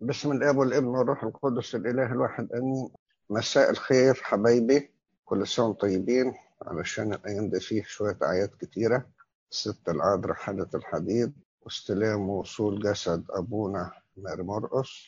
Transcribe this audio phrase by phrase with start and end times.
[0.00, 2.88] بسم الاب والابن والروح القدس الاله الواحد امين
[3.30, 4.90] مساء الخير حبايبي
[5.24, 9.06] كل سنة وأنتم طيبين علشان الأيام دي فيه شوية أعياد كتيرة
[9.50, 11.32] ست العذراء حالة الحديد
[11.62, 15.06] واستلام وصول جسد أبونا ماري مرقس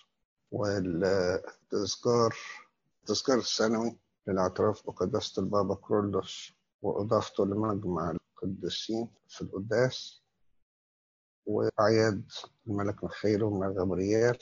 [0.51, 2.37] والتذكار
[3.01, 6.53] التذكار السنوي للاعتراف بقداسة البابا كرولوس
[6.83, 8.11] وأضافته لمجمع
[8.43, 10.23] القديسين في القداس
[11.47, 12.33] وأعياد
[12.67, 14.39] الملك مخيل ومن غبريال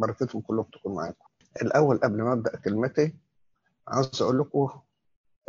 [0.00, 1.24] بركتهم كلهم تكون معاكم.
[1.62, 3.14] الأول قبل ما أبدأ كلمتي
[3.88, 4.68] عاوز أقول لكم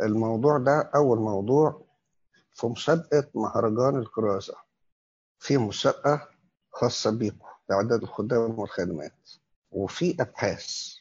[0.02, 1.84] الموضوع ده أول موضوع
[2.54, 4.54] في مسابقة مهرجان الكرازة
[5.38, 6.28] في مسابقة
[6.70, 9.30] خاصة بيكم بإعداد الخدام والخادمات
[9.70, 10.94] وفي أبحاث.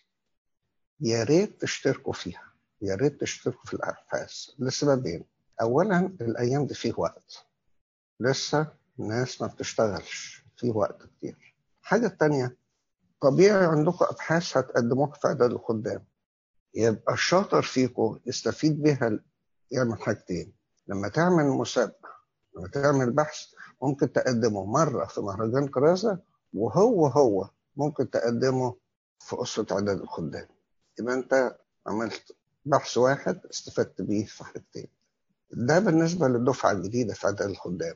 [1.02, 2.44] يا ريت تشتركوا فيها.
[2.82, 4.50] يا ريت تشتركوا في الأبحاث.
[4.60, 5.24] لسببين.
[5.62, 7.46] أولا الأيام دي فيه وقت.
[8.20, 8.68] لسه
[9.00, 10.44] الناس ما بتشتغلش.
[10.58, 11.56] فيه وقت كتير.
[11.82, 12.58] الحاجة التانية
[13.22, 16.04] طبيعي عندكم أبحاث هتقدموها في إعداد الخدام.
[16.76, 19.20] يبقى الشاطر فيكم يستفيد بيها
[19.72, 20.54] يعمل حاجتين.
[20.88, 22.10] لما تعمل مسابقة
[22.58, 23.38] لما تعمل بحث
[23.82, 26.20] ممكن تقدمه مرة في مهرجان كرازة
[26.54, 28.76] وهو هو ممكن تقدمه
[29.20, 30.48] في أسرة إعداد الخدام.
[31.00, 34.88] يبقى أنت عملت بحث واحد استفدت بيه في حاجتين.
[35.52, 37.96] ده بالنسبة للدفعة الجديدة في إعداد الخدام.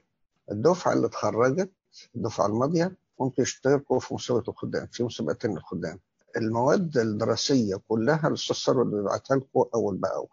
[0.52, 1.72] الدفعة اللي اتخرجت
[2.16, 5.99] الدفعة الماضية ممكن يشتركوا في مسابقة الخدام في مسابقتين للخدام
[6.38, 10.27] المواد الدراسية كلها الأستاذ ثروت بيبعتها لكم أول بأول.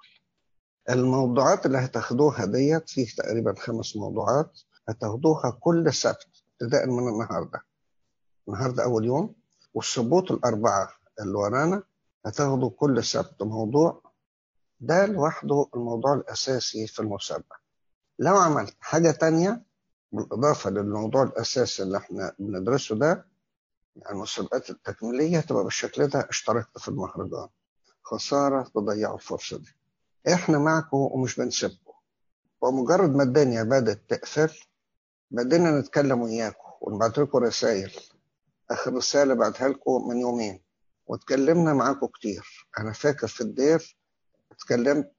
[0.91, 6.27] الموضوعات اللي هتاخدوها ديت فيه تقريبا خمس موضوعات هتاخدوها كل سبت
[6.63, 7.61] ابتداء من النهارده.
[8.49, 9.35] النهارده أول يوم.
[9.75, 10.89] والسبوت الأربعة
[11.21, 11.83] اللي ورانا
[12.27, 14.03] هتاخدوا كل سبت موضوع.
[14.81, 17.57] ده لوحده الموضوع الأساسي في المسابقة.
[18.19, 19.63] لو عملت حاجة تانية
[20.13, 23.27] بالإضافة للموضوع الأساسي اللي إحنا بندرسه ده
[23.97, 27.49] يعني المسابقات التكميلية تبقى بالشكل ده اشتركت في المهرجان
[28.03, 29.77] خسارة تضيعوا الفرصة دي.
[30.33, 31.93] إحنا معكم ومش بنسيبكم.
[32.61, 34.59] ومجرد ما الدنيا بدأت تقفل
[35.31, 37.93] بدينا نتكلم وياكم ونبعت لكم رسائل.
[38.71, 40.61] آخر رسالة بعتها لكم من يومين.
[41.07, 42.67] واتكلمنا معاكم كتير.
[42.79, 43.97] أنا فاكر في الدير
[44.53, 45.13] اتكلمت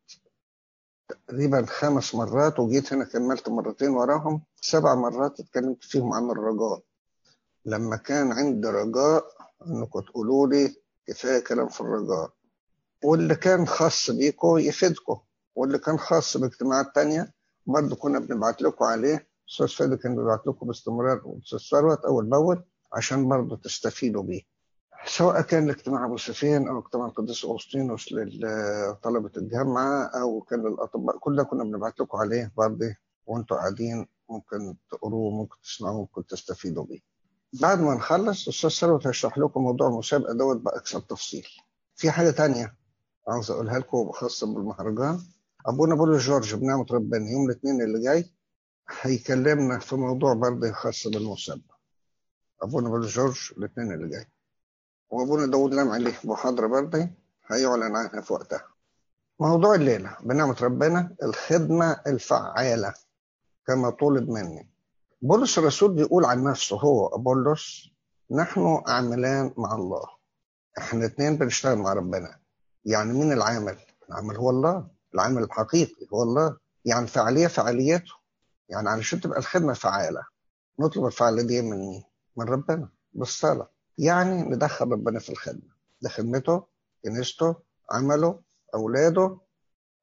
[1.13, 4.41] تقريبا خمس مرات وجيت هنا كملت مرتين وراهم.
[4.61, 6.81] سبع مرات اتكلمت فيهم عن الرجاء.
[7.65, 9.25] لما كان عندي رجاء
[9.67, 10.75] انكم تقولوا لي
[11.07, 12.31] كفاية كلام في الرجاء.
[13.03, 15.17] واللي كان خاص بيكم يفيدكم
[15.55, 17.33] واللي كان خاص باجتماعات تانية
[17.65, 19.27] برضه كنا بنبعت لكم عليه.
[19.49, 22.63] أستاذ فادي كان بيبعت لكم باستمرار واستاذ ثروت أول بأول
[22.93, 24.52] عشان برضه تستفيدوا بيه.
[25.05, 31.35] سواء كان الاجتماع أبو سفيان أو اجتماع القديس أغسطينوس لطلبة الجامعة أو كان للاطباء كل
[31.35, 36.99] ده كنا بنبعت لكم عليه برضه وأنتوا قاعدين ممكن تقروه ممكن تسمعوه ممكن تستفيدوا بيه.
[37.61, 41.47] بعد ما نخلص الاستاذ ثروت هيشرح لكم موضوع المسابقه دوت بأكثر تفصيل.
[41.95, 42.75] في حاجة تانية
[43.27, 45.19] عاوز أقولها لكم خاصه بالمهرجان
[45.65, 48.25] ابونا بولو جورج بنعمة ربنا يوم الاثنين اللي جاي
[49.01, 51.77] هيكلمنا في موضوع برضه خاص بالمسابقة.
[52.61, 54.25] ابونا بولو جورج الاثنين اللي جاي.
[55.13, 57.09] وأبونا داود لام عليه محاضره برضه
[57.47, 58.63] هيعلن عنها في وقتها.
[59.39, 62.93] موضوع الليلة بنعمة ربنا الخدمة الفعالة
[63.67, 64.69] كما طلب مني.
[65.21, 67.89] بولس الرسول بيقول عن نفسه هو أبولس
[68.31, 70.03] نحن عاملان مع الله.
[70.77, 72.39] إحنا اتنين بنشتغل مع ربنا.
[72.85, 73.77] يعني مين العامل؟
[74.09, 76.57] العامل هو الله، العامل الحقيقي هو الله.
[76.85, 78.13] يعني فعالية فعاليته.
[78.69, 80.21] يعني علشان تبقى الخدمة فعالة
[80.79, 82.03] نطلب الفعاليه دي من مين؟
[82.37, 83.69] من ربنا بالصلاه.
[83.97, 85.73] يعني ندخل ربنا في الخدمة.
[86.01, 86.63] ده خدمته
[87.03, 87.55] كنيسته
[87.91, 88.41] عمله
[88.75, 89.37] أولاده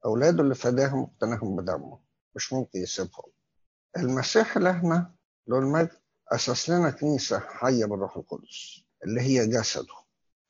[0.05, 1.99] أولاده اللي فداهم واقتناهم بدمه.
[2.35, 3.31] مش ممكن يسيبهم.
[3.97, 5.11] المسيح لهنا
[5.47, 5.89] له المجد
[6.31, 9.93] أسس لنا كنيسة حية بالروح القدس اللي هي جسده.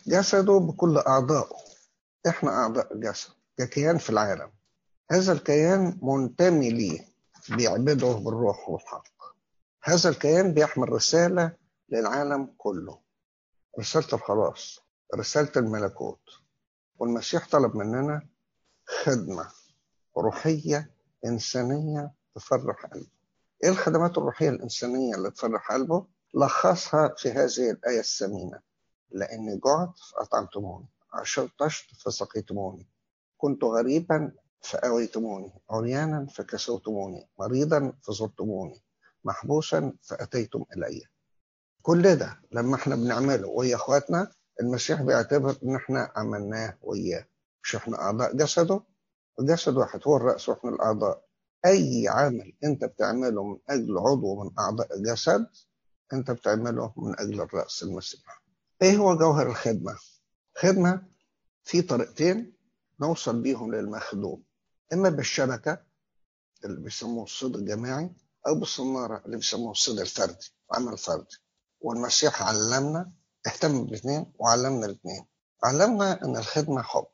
[0.07, 1.55] جسده بكل أعضائه.
[2.27, 4.51] إحنا أعضاء الجسد ككيان في العالم.
[5.11, 7.07] هذا الكيان منتمي ليه
[7.49, 9.07] بيعبده بالروح والحق.
[9.83, 11.51] هذا الكيان بيحمل رسالة
[11.89, 12.99] للعالم كله.
[13.79, 14.79] رسالة الخلاص
[15.15, 16.21] رسالة الملكوت.
[16.99, 18.27] والمسيح طلب مننا
[19.03, 19.51] خدمة
[20.17, 20.91] روحية
[21.25, 23.07] إنسانية تفرح قلبه.
[23.63, 28.59] إيه الخدمات الروحية الإنسانية اللي تفرح قلبه؟ لخصها في هذه الآية الثمينة.
[29.11, 32.87] لأني جعت فأطعمتموني عشرتشت فسقيتموني
[33.37, 34.31] كنت غريبا
[34.61, 38.81] فأويتموني عريانا فكسوتموني مريضا فزرتموني
[39.23, 41.10] محبوسا فأتيتم إليّ.
[41.81, 44.31] كل ده لما إحنا بنعمله ويا اخواتنا
[44.61, 47.27] المسيح بيعتبر إن إحنا عملناه وياه.
[47.63, 48.83] مش إحنا أعضاء جسده؟
[49.39, 51.25] الجسد واحد هو الرأس وإحنا الأعضاء.
[51.65, 55.47] أي عمل أنت بتعمله من أجل عضو من أعضاء الجسد
[56.13, 58.41] أنت بتعمله من أجل الرأس المسيح.
[58.81, 59.95] إيه هو جوهر الخدمة؟
[60.57, 61.01] خدمة
[61.63, 62.53] في طريقتين
[63.01, 64.43] نوصل بيهم للمخدوم.
[64.93, 65.77] إما بالشبكة
[66.65, 68.09] اللي بيسموه الصيد الجماعي
[68.47, 71.37] أو بالصنارة اللي بيسموه الصيد الفردي عمل فردي.
[71.81, 73.11] والمسيح علمنا
[73.47, 75.25] اهتم بالاثنين وعلمنا الاثنين.
[75.63, 77.05] علمنا إن الخدمة حب.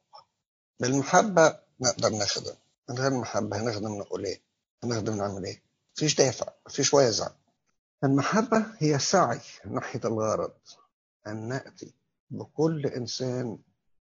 [0.80, 2.54] بالمحبة نقدر نخدم.
[2.90, 4.42] من غير محبة هنخدم نقول إيه؟
[4.84, 5.62] هنخدم نعمل إيه؟
[5.98, 7.28] مفيش دافع مفيش وازع
[8.04, 10.52] المحبة هي سعي ناحية الغرض
[11.28, 11.94] أن نأتي
[12.30, 13.58] بكل إنسان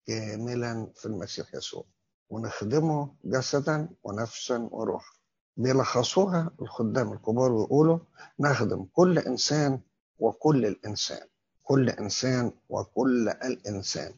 [0.06, 1.84] كاملا في المسيح يسوع
[2.30, 5.12] ونخدمه جسدا ونفسا وروحا.
[5.56, 7.98] بيلخصوها الخدام الكبار ويقولوا
[8.40, 9.80] نخدم كل إنسان
[10.22, 11.26] وكل الإنسان
[11.62, 14.14] كل إنسان وكل الإنسان.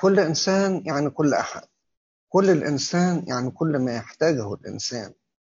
[0.00, 1.62] كل إنسان يعني كل أحد.
[2.28, 5.12] كل الإنسان يعني كل ما يحتاجه الإنسان.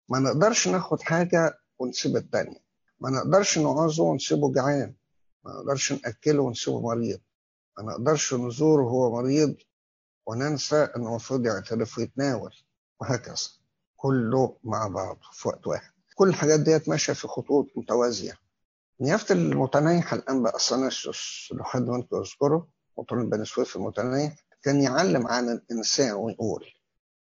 [0.09, 2.61] ما نقدرش ناخد حاجة ونسيب التانية.
[3.01, 4.95] ما نقدرش نعوزه ونسيبه جعان.
[5.45, 7.21] ما نقدرش نأكله ونسيبه مريض.
[7.79, 9.55] ما نقدرش نزوره وهو مريض
[10.27, 12.55] وننسى إنه المفروض يعترف ويتناول.
[13.01, 13.49] وهكذا.
[13.97, 15.93] كله مع بعض في وقت واحد.
[16.15, 18.44] كل الحاجات ديت ماشية في خطوط متوازية.
[19.01, 22.69] نيافة المتنيح الانبا اثناسيوس لو حد منكم يذكره
[22.99, 26.65] مطران بني سويف المتنيح كان يعلم عن الانسان ويقول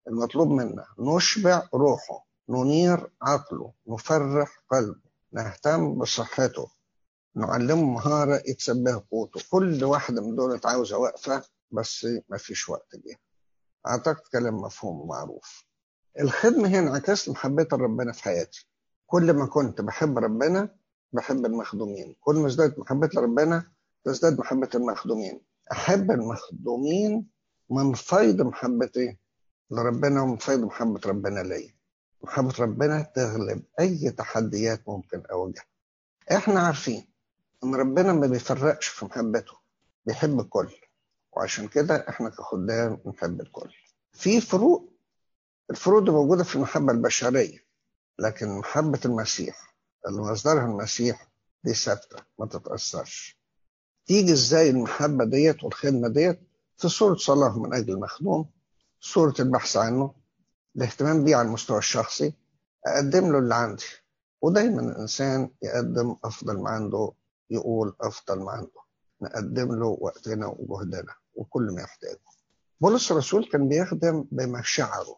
[0.08, 6.68] المطلوب منا نشبع روحه ننير عقله نفرح قلبه نهتم بصحته
[7.36, 9.42] نعلمه مهارة يكسب بها قوته.
[9.52, 13.18] كل واحدة من دول عاوزة وقفة بس ما فيش وقت ليها.
[13.88, 15.64] أعتقد كلام مفهوم ومعروف.
[16.20, 18.68] الخدمة هي انعكاس محبة ربنا في حياتي.
[19.08, 20.76] كل ما كنت بحب ربنا
[21.14, 22.16] بحب المخدومين.
[22.22, 23.72] كل ما ازدادت محبة لربنا
[24.04, 25.42] تزداد محبة المخدومين.
[25.72, 27.28] أحب المخدومين
[27.70, 29.18] من فيض محبتي
[29.72, 31.74] لربنا ومن فيض محبة ربنا ليا
[32.24, 35.66] محبة ربنا تغلب أي تحديات ممكن أواجهها.
[36.32, 37.08] إحنا عارفين
[37.64, 39.54] إن ربنا ما بيفرقش في محبته.
[40.06, 40.70] بيحب الكل.
[41.32, 43.70] وعشان كده إحنا كخدام بنحب الكل.
[44.14, 44.92] في فروق
[45.70, 47.60] الفروق دي موجودة في المحبة البشرية.
[48.20, 49.71] لكن محبة المسيح
[50.08, 51.28] اللي مصدرها المسيح
[51.64, 53.40] دي ثابتة ما تتأثرش.
[54.06, 56.40] تيجي إزاي المحبة ديت والخدمة ديت؟
[56.78, 58.50] في صورة صلاة من أجل المخدوم
[59.00, 60.14] صورة البحث عنه
[60.76, 62.34] الاهتمام بيه على المستوى الشخصي
[62.88, 63.84] أقدم له اللي عندي.
[64.42, 67.12] ودايما الإنسان يقدم أفضل ما عنده
[67.50, 68.82] يقول أفضل ما عنده.
[69.22, 72.20] نقدم له وقتنا وجهدنا وكل ما يحتاجه.
[72.82, 75.18] بولس الرسول كان بيخدم بمشاعره.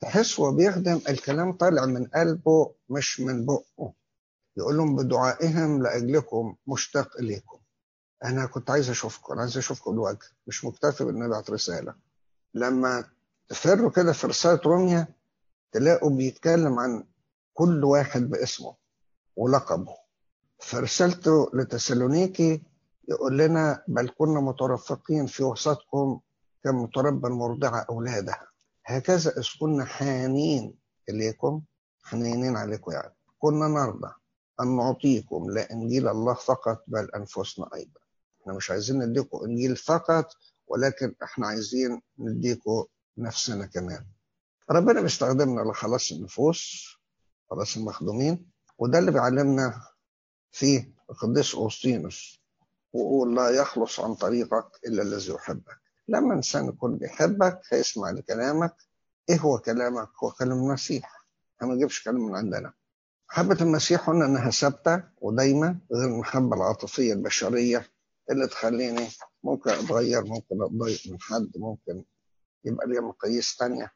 [0.00, 3.92] تحس هو بيخدم الكلام طالع من قلبه مش من بقه.
[4.56, 7.58] يقول لهم بدعائهم لأجلكم مشتاق إليكم.
[8.24, 11.94] أنا كنت عايز أشوفكم أنا عايز أشوفكم الوجه مش مكتفي بإن أبعت رسالة.
[12.54, 13.04] لما
[13.48, 15.06] تفروا كده في رسالة روميا
[15.72, 17.04] تلاقوا بيتكلم عن
[17.54, 18.74] كل واحد باسمه
[19.36, 19.94] ولقبه.
[20.58, 22.62] فرسالته لتسالونيكي
[23.08, 26.20] يقول لنا بل كنا مترفقين في وسطكم
[26.64, 28.47] كمتربى المرضعة أولادها.
[28.88, 30.74] هكذا إذ كنا حانين
[31.08, 31.62] إليكم
[32.02, 33.14] حنينين عليكم يعني.
[33.38, 34.12] كنا نرضى
[34.60, 38.00] أن نعطيكم لا إنجيل الله فقط بل أنفسنا أيضا.
[38.42, 40.26] إحنا مش عايزين نديكم إنجيل فقط
[40.66, 42.84] ولكن إحنا عايزين نديكم
[43.18, 44.06] نفسنا كمان.
[44.70, 46.88] ربنا بيستخدمنا لخلاص النفوس
[47.50, 49.82] خلاص المخدومين وده اللي بيعلمنا
[50.52, 52.40] فيه القديس أوسطينوس
[52.92, 55.78] وقول لا يخلص عن طريقك إلا الذي يحبك.
[56.08, 58.74] لما إنسان يكون بيحبك هيسمع لكلامك.
[59.28, 61.24] إيه هو كلامك؟ هو كلام المسيح.
[61.62, 62.72] ما نجيبش كلام من عندنا.
[63.30, 67.86] محبة المسيح قلنا إنها ثابتة ودايما غير المحبة العاطفية البشرية
[68.30, 69.08] اللي تخليني
[69.44, 72.04] ممكن أتغير ممكن أتضايق من حد ممكن
[72.64, 73.92] يبقى ليا مقاييس تانية.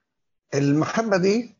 [0.55, 1.57] المحبة دي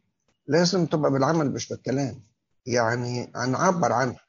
[0.47, 2.23] لازم تبقى بالعمل مش بالكلام.
[2.67, 4.21] يعني هنعبر عنها.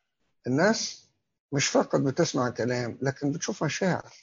[0.47, 1.09] الناس
[1.51, 4.13] مش فقط بتسمع كلام لكن بتشوف مشاعر.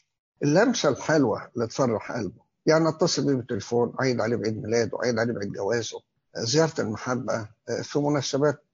[0.42, 2.42] اللمسة الحلوة اللي تفرح قلبه.
[2.66, 6.00] يعني اتصل بيه بالتليفون عيد عليه بعيد ميلاده عيد عليه بعيد جوازه.
[6.36, 7.48] زيارة المحبة
[7.82, 8.64] في مناسبات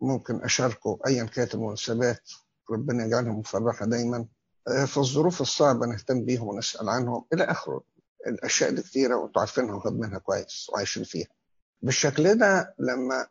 [0.00, 2.30] ممكن أشاركه أيا كانت المناسبات.
[2.70, 4.26] ربنا يجعلها مفرحة دايما.
[4.86, 7.24] في الظروف الصعبة نهتم بيهم ونسأل عنهم.
[7.32, 7.82] إلى آخره
[8.26, 11.28] الأشياء دي كتيرة وأنتوا عارفينها وخدمينها كويس وعايشين فيها.
[11.82, 13.26] بالشكل ده لما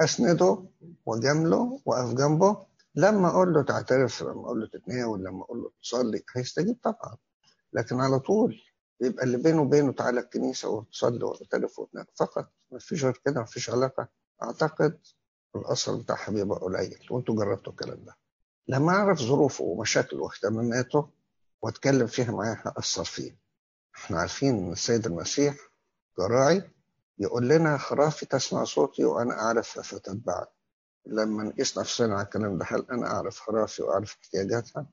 [0.00, 0.64] أسنده
[1.06, 2.66] وجامله وأقف جنبه
[2.96, 7.16] لما أقول له تعترف لما أقول له تتناول لما أقول له تصلي هيستجيب طبعا.
[7.72, 8.60] لكن على طول
[9.00, 12.06] يبقى اللي بينه وبينه تعالى الكنيسة وتصلي واعترف وتنام.
[12.14, 14.08] فقط ما فيش غير كده ما فيش علاقة.
[14.42, 14.98] أعتقد
[15.56, 17.06] الأثر بتاعها بيبقى قليل.
[17.10, 18.16] وأنتوا جربتوا الكلام ده.
[18.68, 21.08] لما أعرف ظروفه ومشاكله واهتماماته
[21.62, 23.36] وأتكلم فيها معاه هأثر فيه.
[23.96, 25.56] إحنا عارفين إن السيد المسيح
[26.16, 26.70] كراعي
[27.18, 30.46] يقول لنا خرافي تسمع صوتي وأنا أعرف فتتبعني
[31.06, 34.86] لما نقيس نفسنا على الكلام ده هل أنا أعرف خرافي وأعرف احتياجاتها؟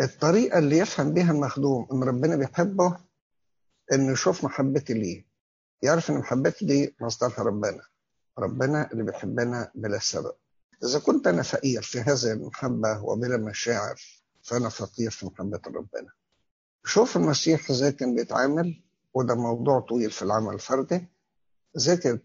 [0.00, 2.96] الطريقة اللي يفهم بيها المخدوم إن ربنا بيحبه
[3.92, 5.26] إنه يشوف محبتي ليه.
[5.82, 7.82] يعرف إن محبتي دي مصدرها ربنا
[8.38, 10.32] ربنا اللي بيحبنا بلا سبب.
[10.84, 14.00] إذا كنت أنا فقير في هذه المحبة وبلا مشاعر
[14.42, 16.12] فأنا فقير في محبة ربنا.
[16.84, 18.82] شوف المسيح إزاي كان بيتعامل
[19.14, 21.08] وده موضوع طويل في العمل الفردي
[21.76, 22.18] إزاي كان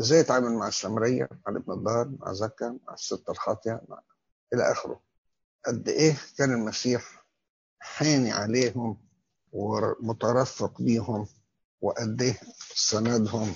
[0.00, 4.00] إزاي يتعامل مع السامرية مع ابن الدار مع زكا مع الست الخاطية مع
[4.54, 5.00] إلى آخره؟
[5.66, 7.24] قد إيه كان المسيح
[7.78, 8.96] حاني عليهم
[9.52, 11.26] ومترفق بيهم
[11.80, 12.40] وقد إيه
[12.74, 13.54] سندهم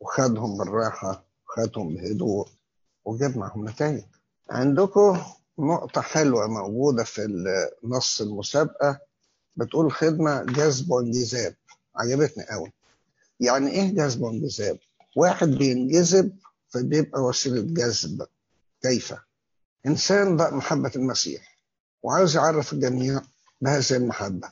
[0.00, 2.48] وخدهم بالراحة وخدهم بهدوء
[3.04, 4.04] وجاب معهم نتائج؟
[4.50, 5.20] عندكم
[5.58, 7.44] نقطة حلوة موجودة في
[7.84, 9.00] نص المسابقة
[9.56, 11.54] بتقول خدمة جذب وانجذاب.
[11.96, 12.72] عجبتني قوي.
[13.40, 14.78] يعني إيه جذب وانجذاب؟
[15.18, 16.36] واحد بينجذب
[16.68, 18.26] فبيبقى وسيلة جذب.
[18.82, 19.14] كيف؟
[19.86, 21.58] إنسان ضاء محبة المسيح
[22.02, 23.20] وعاوز يعرف الجميع
[23.60, 24.50] بهذه المحبة.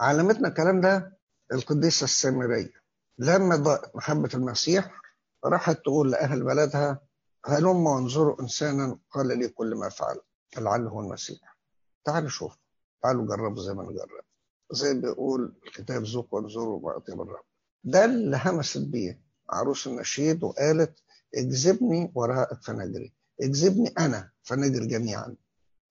[0.00, 1.18] علمتنا الكلام ده
[1.52, 2.72] القديسة السامرية.
[3.18, 5.00] لما ضاء محبة المسيح
[5.44, 7.00] راحت تقول لأهل بلدها
[7.46, 10.20] هلم وانظروا إنسانا؟ قال لي كل ما فعل
[10.58, 11.56] لعله المسيح.
[12.04, 12.56] تعالوا شوف
[13.02, 14.24] تعالوا جربوا زي ما نجرب.
[14.72, 17.44] زي ما بيقول الكتاب ذوق وانظروا ما أطيب الرب
[17.84, 20.98] ده اللي همست بيه عروس النشيد وقالت
[21.34, 23.12] اجذبني وراءك فنجري
[23.42, 25.36] اجذبني أنا فنجري جميعا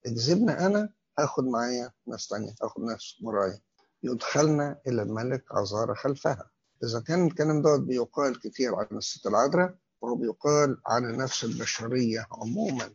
[0.06, 3.60] اجذبني أنا هاخد معايا ناس تانية هاخد ناس ورايا.
[4.02, 6.50] يدخلنا إلى الملك عذارى خلفها.
[6.84, 12.90] إذا كان الكلام دوت بيقال كتير عن الست العذراء وهو بيقال عن النفس البشرية عموما.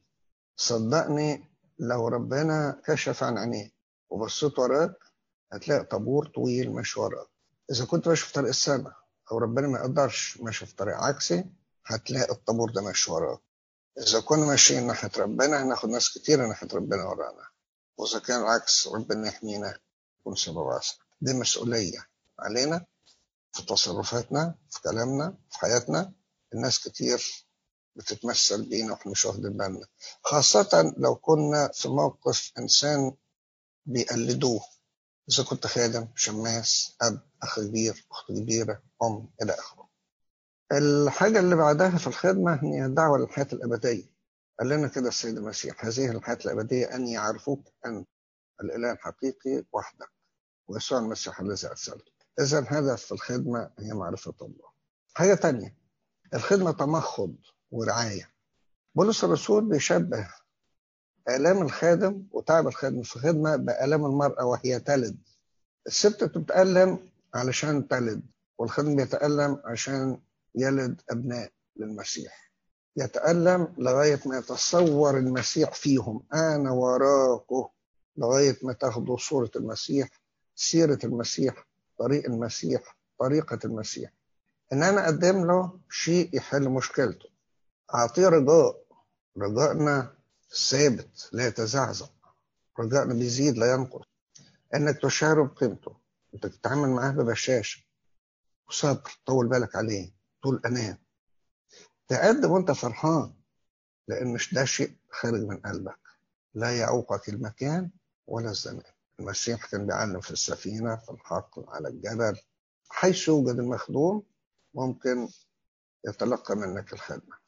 [0.56, 1.44] صدقني
[1.80, 3.72] لو ربنا كشف عن عينيه
[4.10, 4.96] وبصيت وراك
[5.54, 7.28] هتلاقي طابور طويل ماشي وراك
[7.72, 8.94] إذا كنت ماشي في طريق السماء
[9.32, 11.46] أو ربنا ما يقدرش ماشي في طريق عكسي
[11.86, 13.40] هتلاقي الطابور ده ماشي وراك.
[13.98, 17.48] إذا كنا ماشيين ناحية ربنا هناخد ناس كتير ناحية ربنا ورانا.
[17.98, 19.80] وإذا كان العكس ربنا يحمينا
[20.20, 22.08] يكون سبب واسع دي مسؤولية
[22.40, 22.86] علينا
[23.54, 26.14] في تصرفاتنا في كلامنا في حياتنا.
[26.54, 27.46] الناس كتير
[27.96, 29.88] بتتمثل بينا وإحنا مش واخدين بالنا.
[30.24, 33.16] خاصة لو كنا في موقف إنسان
[33.86, 34.62] بيقلدوه.
[35.30, 39.90] إذا كنت خادم شماس أب أخ كبير أخت كبيرة أم إلى آخره.
[40.72, 44.14] الحاجة اللي بعدها في الخدمة هي الدعوة للحياة الأبدية.
[44.60, 48.08] قال لنا كده السيد المسيح هذه الحياة الأبدية أن يعرفوك أنت
[48.64, 50.10] الإله الحقيقي وحدك.
[50.68, 52.14] ويسوع المسيح الذي أرسلك.
[52.40, 54.70] إذا الهدف في الخدمة هي معرفة الله.
[55.14, 55.78] حاجة تانية
[56.34, 57.36] الخدمة تمخض
[57.72, 58.34] ورعاية.
[58.96, 60.30] بولس الرسول بيشبه
[61.30, 65.18] آلام الخادم وتعب الخادم في الخدمة بآلام المرأة وهي تلد.
[65.88, 67.00] الست بتتألم
[67.34, 68.22] علشان تلد
[68.58, 70.18] والخادم بيتألم عشان
[70.56, 72.52] يلد أبناء للمسيح.
[72.98, 76.24] يتألم لغاية ما يتصور المسيح فيهم.
[76.34, 77.68] أنا وراكم
[78.18, 80.10] لغاية ما تاخدوا صورة المسيح
[80.56, 84.12] سيرة المسيح طريق المسيح طريقة المسيح.
[84.74, 87.30] إن أنا أقدم له شيء يحل مشكلته.
[87.96, 88.84] أعطيه رجاء.
[89.38, 90.14] رجائنا
[90.56, 92.08] ثابت لا يتزعزع.
[92.80, 94.06] رجائنا بيزيد لا ينقص.
[94.76, 95.96] انك تشعره بقيمته
[96.34, 97.84] أنت تتعامل معاه ببشاشه
[98.70, 100.12] وصبر طول بالك عليه.
[100.44, 100.98] طول أمان.
[102.08, 103.34] تقدم وأنت فرحان
[104.08, 106.00] لأن مش ده شيء خارج من قلبك.
[106.54, 107.90] لا يعوقك المكان
[108.28, 108.84] ولا الزمان.
[109.20, 112.40] المسيح كان بيعلم في السفينة في الحقل على الجبل.
[112.90, 114.24] حيث يوجد المخدوم
[114.74, 115.30] ممكن
[116.08, 117.43] يتلقى منك الخدمة.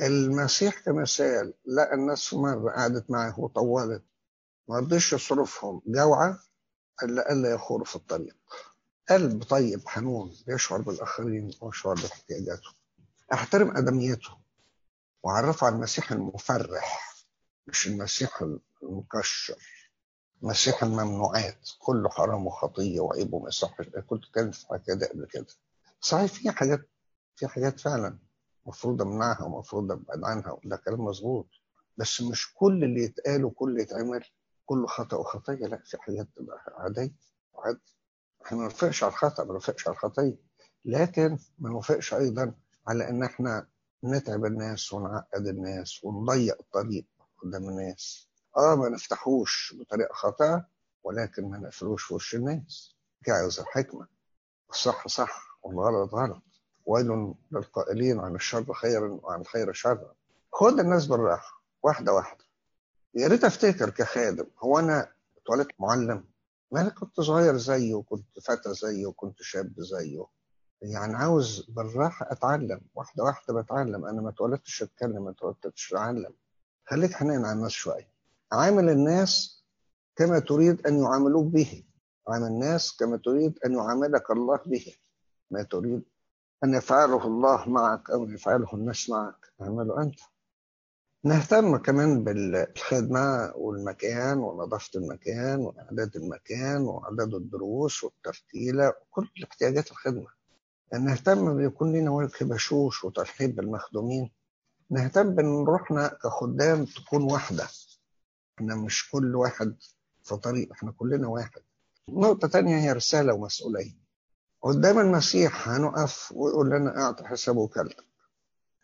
[0.00, 4.02] المسيح كمثال لقى الناس مرة قعدت معاه وطولت
[4.68, 5.82] ما رضيش يصرفهم.
[5.86, 6.38] جوعة
[7.02, 8.36] إلا ألا يخوروا في الطريق.
[9.08, 12.74] قلب طيب حنون يشعر بالآخرين ويشعر باحتياجاتهم
[13.32, 14.30] أحترم أدميته.
[15.22, 17.14] وعرفه على المسيح المفرح
[17.66, 18.42] مش المسيح
[18.82, 19.56] المكشر.
[20.42, 21.68] مسيح الممنوعات.
[21.78, 25.46] كله حرام وخطية وعيب وما يصحش كنت كانت في كده قبل كده.
[26.00, 26.88] صحيح في حاجات
[27.36, 28.18] في حاجات فعلا
[28.64, 31.46] المفروض أمنعها ومفروض أبعد عنها وده كلام مظبوط.
[31.96, 34.24] بس مش كل اللي يتقال وكل اللي يتعمل
[34.66, 37.14] كله خطأ وخطية لا في حاجات تبقى عادية
[37.52, 37.80] وعادي
[38.46, 40.36] إحنا ما نوافقش على الخطأ ما نوافقش على الخطية
[40.84, 42.54] لكن ما نوافقش أيضا
[42.88, 43.66] على إن إحنا
[44.04, 47.06] نتعب الناس ونعقد الناس ونضيق الطريق
[47.42, 48.28] قدام الناس.
[48.56, 50.66] آه ما نفتحوش بطريقة خاطئة
[51.04, 52.96] ولكن ما نقفلوش في وش الناس.
[53.26, 54.06] دي عاوزه الحكمه
[54.70, 56.42] الصح صح والغلط غلط.
[56.86, 60.14] ويل للقائلين عن الشر خيرا وعن الخير شرا
[60.52, 62.44] خد الناس بالراحة واحدة واحدة.
[63.14, 64.46] يا ريت أفتكر كخادم.
[64.58, 66.24] هو أنا اتولدت معلم.
[66.72, 70.26] ما أنا كنت صغير زيه وكنت فتى زيه وكنت شاب زيه.
[70.82, 72.80] يعني عاوز بالراحة أتعلم.
[72.94, 74.06] واحدة واحدة بتعلم.
[74.06, 76.34] أنا ما اتولدتش أتكلم ما اتولدتش أتعلم.
[76.86, 78.08] خليك حنين على الناس شوية.
[78.52, 79.64] عامل الناس
[80.16, 81.84] كما تريد أن يعاملوك به.
[82.28, 84.94] عامل الناس كما تريد أن يعاملك الله به.
[85.50, 86.02] ما تريد
[86.64, 89.52] أن يفعله الله معك أو يفعله الناس معك.
[89.60, 90.20] أعمله أنت.
[91.24, 100.26] نهتم كمان بالخدمة والمكان ونظافة المكان وإعداد المكان وإعداد الدروس والترتيلة وكل احتياجات الخدمة.
[100.92, 104.32] نهتم بيكون لنا وجه بشوش وترحيب بالمخدومين.
[104.90, 107.66] نهتم بأن روحنا كخدام تكون واحدة.
[108.58, 109.76] إحنا مش كل واحد
[110.22, 111.62] في طريق إحنا كلنا واحد.
[112.08, 114.03] نقطة تانية هي رسالة ومسؤولية.
[114.64, 118.04] قدام المسيح هنقف ويقول لنا اعطي حساب وكلك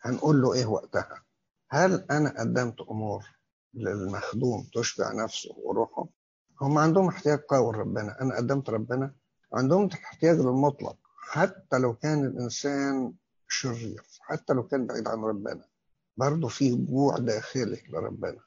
[0.01, 1.23] هنقول له إيه وقتها؟
[1.69, 3.23] هل أنا قدمت أمور
[3.73, 6.05] للمخدوم تشبع نفسه وروحه؟
[6.61, 8.21] هم عندهم احتياج قوي لربنا.
[8.21, 9.13] أنا قدمت ربنا.
[9.53, 10.97] عندهم احتياج للمطلق.
[11.17, 13.13] حتى لو كان الإنسان
[13.47, 15.65] شرير حتى لو كان بعيد عن ربنا
[16.17, 18.39] برضه في جوع داخلي لربنا.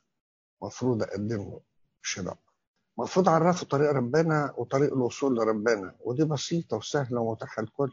[0.62, 1.60] المفروض اقدم له
[2.02, 2.38] شراء.
[2.98, 7.92] المفروض اعرفه طريق ربنا وطريق الوصول لربنا ودي بسيطة وسهلة ومتاحه الكل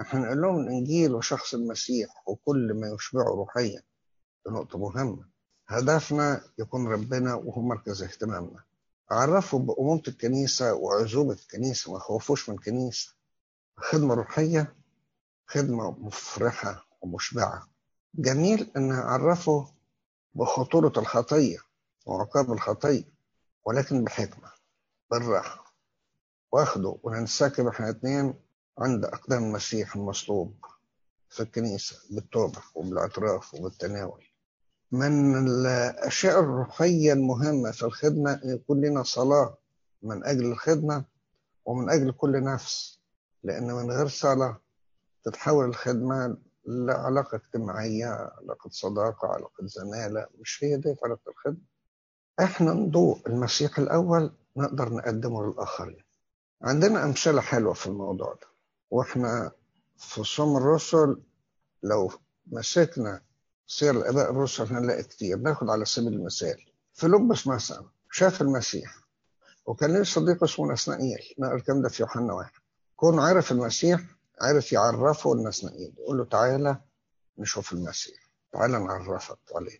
[0.00, 3.82] إحنا نقول لهم الإنجيل وشخص المسيح وكل ما يشبعه روحيا.
[4.46, 5.24] دي نقطة مهمة.
[5.68, 8.64] هدفنا يكون ربنا وهو مركز اهتمامنا.
[9.10, 13.12] عرفوا بأمومة الكنيسة وعزوبة الكنيسة ما خوفوش من الكنيسة
[13.76, 14.74] خدمة روحية
[15.46, 17.68] خدمة مفرحة ومشبعة.
[18.14, 19.64] جميل أن عرفوا
[20.34, 21.58] بخطورة الخطية
[22.06, 23.04] وعقاب الخطية.
[23.64, 24.50] ولكن بحكمة
[25.10, 25.74] بالراحة.
[26.52, 28.34] واخده وننسكب إحنا اتنين
[28.78, 30.54] عند أقدام المسيح المصلوب
[31.30, 34.24] في الكنيسة بالتوبة وبالاعتراف وبالتناول.
[34.92, 39.56] من الأشياء الروحية المهمة في الخدمة أن يكون لنا صلاة
[40.02, 41.04] من أجل الخدمة
[41.64, 42.98] ومن أجل كل نفس
[43.42, 44.60] لأن من غير صلاة
[45.24, 51.71] تتحول الخدمة لعلاقة اجتماعية علاقة صداقة علاقة زمالة مش هي دي علاقة الخدمة.
[52.40, 56.04] إحنا نضوء المسيح الأول نقدر نقدمه للآخرين.
[56.62, 58.46] عندنا أمثلة حلوة في الموضوع ده.
[58.90, 59.52] وإحنا
[59.98, 61.22] في صوم الرسل
[61.82, 62.12] لو
[62.46, 63.20] مسكنا
[63.66, 65.38] سير الآباء الرسل هنلاقي كتير.
[65.38, 66.64] ناخد على سبيل المثال.
[66.94, 68.96] فيلبس مثلا شاف المسيح.
[69.66, 71.34] وكان له صديق اسمه نسنائيل.
[71.38, 72.52] نقرا الكلام ده في يوحنا واحد.
[72.96, 74.00] كون عرف المسيح
[74.40, 76.80] عرف يعرفه لنسنائيل يقول له تعالى
[77.38, 78.28] نشوف المسيح.
[78.52, 79.78] تعالى نعرفك عليه.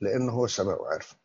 [0.00, 1.16] لأنه هو سبق وعرفه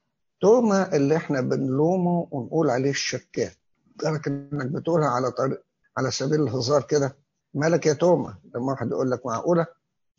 [0.41, 3.57] توما اللي إحنا بنلومه ونقول عليه الشكاك
[4.03, 5.63] لك انك بتقولها على طريق
[5.97, 7.17] على سبيل الهزار كده
[7.53, 9.65] مالك يا توما لما واحد يقول لك معقولة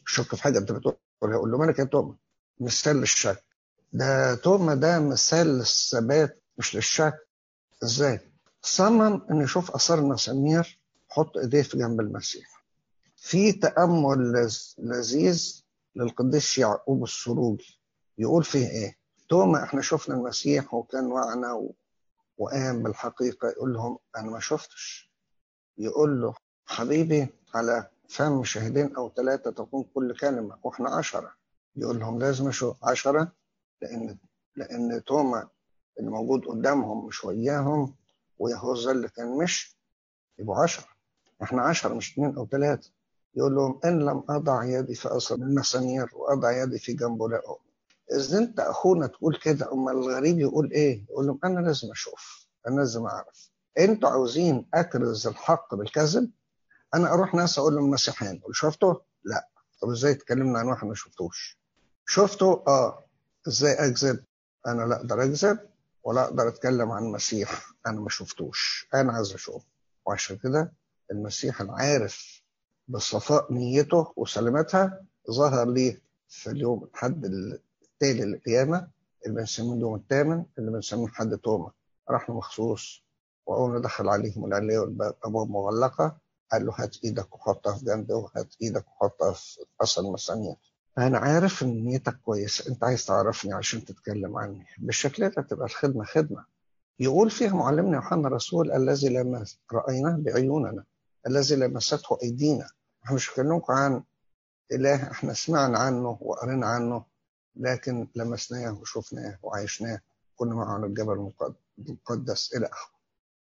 [0.07, 0.97] شك في حاجة انت بتقولها
[1.37, 2.17] يقول له مالك يا توما
[2.61, 3.45] مثال للشك.
[3.93, 7.15] ده توما ده مثال للثبات مش للشك.
[7.85, 8.21] إزاي؟
[8.63, 12.65] صمم إن يشوف آثار المسامير حط إيديه في جنب المسيح.
[13.17, 15.63] في تأمل لذيذ
[15.97, 17.81] للقديس يعقوب السروجي
[18.19, 18.97] يقول فيه إيه؟
[19.33, 21.75] توما إحنا شفنا المسيح وكان معنا و...
[22.39, 25.13] وقام بالحقيقة يقول لهم أنا ما شفتش.
[25.79, 26.35] يقول له
[26.67, 31.33] حبيبي على فم شاهدين أو ثلاثة تكون كل كلمة وإحنا عشرة.
[31.77, 33.33] يقول لهم لازم أشوف عشرة؟
[33.83, 34.19] لأن
[34.57, 35.49] لأن توما
[35.99, 37.95] اللي موجود قدامهم مش وياهم
[38.39, 39.77] ويهوذا اللي كان مش
[40.39, 40.89] يبقوا عشرة.
[41.43, 42.91] إحنا عشرة مش اثنين أو ثلاثة
[43.35, 47.72] يقول لهم إن لم أضع يدي في اصل المسامير وأضع يدي في جنبه لا اؤمن
[48.13, 52.77] اذا أنت أخونا تقول كده اما الغريب يقول إيه؟ يقول لهم أنا لازم أشوف أنا
[52.77, 53.51] لازم أعرف.
[53.79, 56.31] أنتوا عاوزين أكرز الحق بالكذب؟
[56.95, 59.49] أنا أروح ناس أقول لهم مسيحيين أقول شفته لا.
[59.83, 61.59] طب إزاي تكلمنا عن واحد ما شفتوش؟
[62.07, 63.05] شفته آه.
[63.49, 64.25] إزاي أكذب؟
[64.67, 65.59] أنا لا أقدر أكذب
[66.05, 68.89] ولا أقدر أتكلم عن المسيح أنا ما شفتوش.
[68.95, 69.63] أنا عايز أشوف.
[70.07, 70.73] وعشان كده
[71.11, 72.43] المسيح العارف
[72.89, 77.27] بصفاء نيته وسلامتها ظهر لي في اليوم الحد
[78.03, 78.89] التالي للقيامة
[79.27, 81.71] اللي بنسميه اليوم الثامن اللي بنسميه حد توما
[82.11, 83.03] راح مخصوص.
[83.47, 86.17] واول ما دخل عليهم العلية والابواب مغلقة.
[86.53, 90.55] قال له هات إيدك وحطها في جنبي وهات إيدك وحطها في أصل المسامير
[90.99, 92.71] أنا عارف إن نيتك كويسة.
[92.71, 94.67] أنت عايز تعرفني عشان تتكلم عني.
[94.79, 96.45] بالشكل ده تبقى الخدمة خدمة.
[97.01, 100.85] يقول فيها معلمنا يوحنا الرسول الذي لما رايناه بعيوننا
[101.27, 102.69] الذي لمسته أيدينا.
[103.05, 104.03] إحنا مش بكلمكم عن
[104.73, 107.12] إله إحنا سمعنا عنه وقرينا عنه.
[107.57, 110.01] لكن لمسناه وشفناه وعايشناه
[110.37, 111.33] كنا معه على الجبل
[111.79, 112.93] المقدس إلى آخره.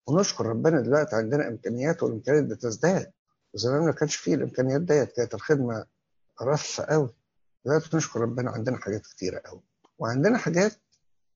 [0.07, 3.11] ونشكر ربنا دلوقتي عندنا إمكانيات والإمكانيات بتزداد.
[3.53, 5.85] زمان ما كانش فيه الإمكانيات ديت كانت الخدمة
[6.41, 7.09] رفة قوي.
[7.65, 9.61] دلوقتي نشكر ربنا عندنا حاجات كتيرة قوي.
[9.99, 10.71] وعندنا حاجات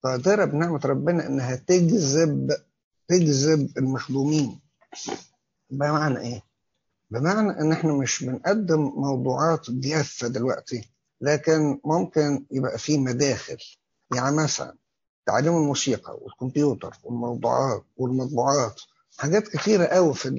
[0.03, 2.51] قادرة بنعمة ربنا إنها تجذب
[3.07, 4.59] تجذب المخدومين.
[5.69, 6.41] بمعنى إيه؟
[7.11, 10.89] بمعنى إن إحنا مش بنقدم موضوعات جافة دلوقتي.
[11.21, 13.57] لكن ممكن يبقى في مداخل.
[14.15, 14.75] يعني مثلا
[15.25, 18.81] تعليم الموسيقى والكمبيوتر والموضوعات والمطبوعات
[19.17, 20.29] حاجات كتيرة قوي في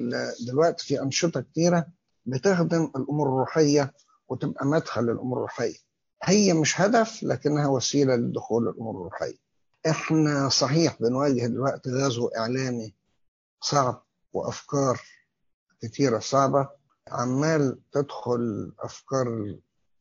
[0.47, 1.87] دلوقتي في أنشطة كتيرة
[2.25, 3.93] بتخدم الأمور الروحية
[4.27, 5.75] وتبقى مدخل للأمور الروحية.
[6.23, 9.37] هي مش هدف لكنها وسيلة للدخول للأمور الروحية.
[9.89, 12.93] إحنا صحيح بنواجه دلوقتي غزو إعلامي
[13.61, 15.01] صعب وأفكار
[15.81, 16.69] كتيرة صعبة.
[17.07, 19.55] عمال تدخل أفكار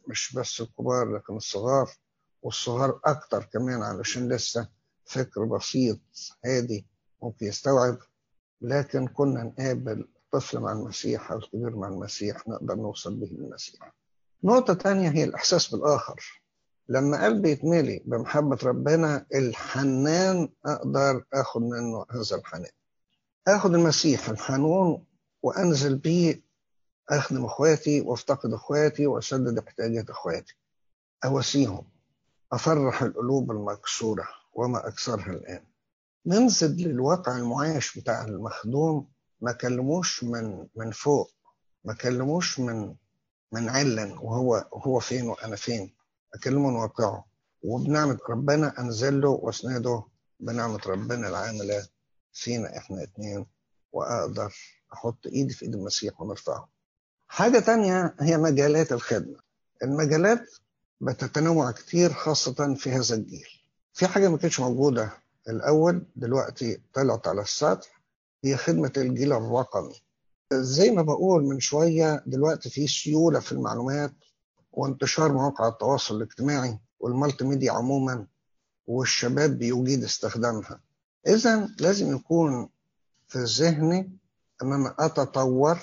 [0.09, 1.91] مش بس الكبار لكن الصغار
[2.43, 4.69] والصغار أكتر كمان علشان لسه
[5.05, 5.99] فكر بسيط
[6.45, 6.87] هادي
[7.23, 7.99] ممكن يستوعب.
[8.61, 13.93] لكن كنا نقابل الطفل مع المسيح أو الكبير مع المسيح نقدر نوصل به للمسيح.
[14.45, 16.43] نقطة تانية هي الإحساس بالآخر.
[16.89, 22.71] لما قلبي يتملي بمحبة ربنا الحنان أقدر أخذ منه هذا الحنان.
[23.49, 25.05] أخذ المسيح الحنون
[25.43, 26.43] وأنزل بيه
[27.11, 30.57] أخدم إخواتي وأفتقد إخواتي وأسدد احتياجات إخواتي.
[31.25, 31.85] أواسيهم.
[32.53, 35.65] أفرح القلوب المكسورة وما أكثرها الآن.
[36.27, 39.09] ننزل للواقع المعايش بتاع المخدوم.
[39.41, 41.31] ما كلموش من من فوق.
[41.85, 42.95] ما كلموش من
[43.53, 45.95] من علن وهو هو فين وأنا فين.
[46.35, 47.25] اكلمه من واقعه
[47.63, 50.03] وبنعمة ربنا انزل له واسنده
[50.41, 51.87] بنعمة ربنا العاملة
[52.33, 53.47] فينا إحنا اتنين.
[53.93, 54.55] وأقدر
[54.93, 56.69] أحط إيدي في إيد المسيح ونرفعه.
[57.29, 59.37] حاجة تانية هي مجالات الخدمة.
[59.83, 60.51] المجالات
[61.01, 63.47] بتتنوع كتير خاصة في هذا الجيل.
[63.95, 65.11] في حاجة ما كانتش موجودة
[65.49, 68.01] الأول دلوقتي طلعت على السطح
[68.45, 69.95] هي خدمة الجيل الرقمي.
[70.53, 74.13] زي ما بقول من شوية دلوقتي في سيولة في المعلومات
[74.73, 78.27] وانتشار مواقع التواصل الاجتماعي والمالتي ميديا عموما
[78.87, 80.81] والشباب بيجيد استخدامها.
[81.27, 82.69] إذا لازم يكون
[83.29, 84.19] في ذهني
[84.63, 85.79] أن أنا أتطور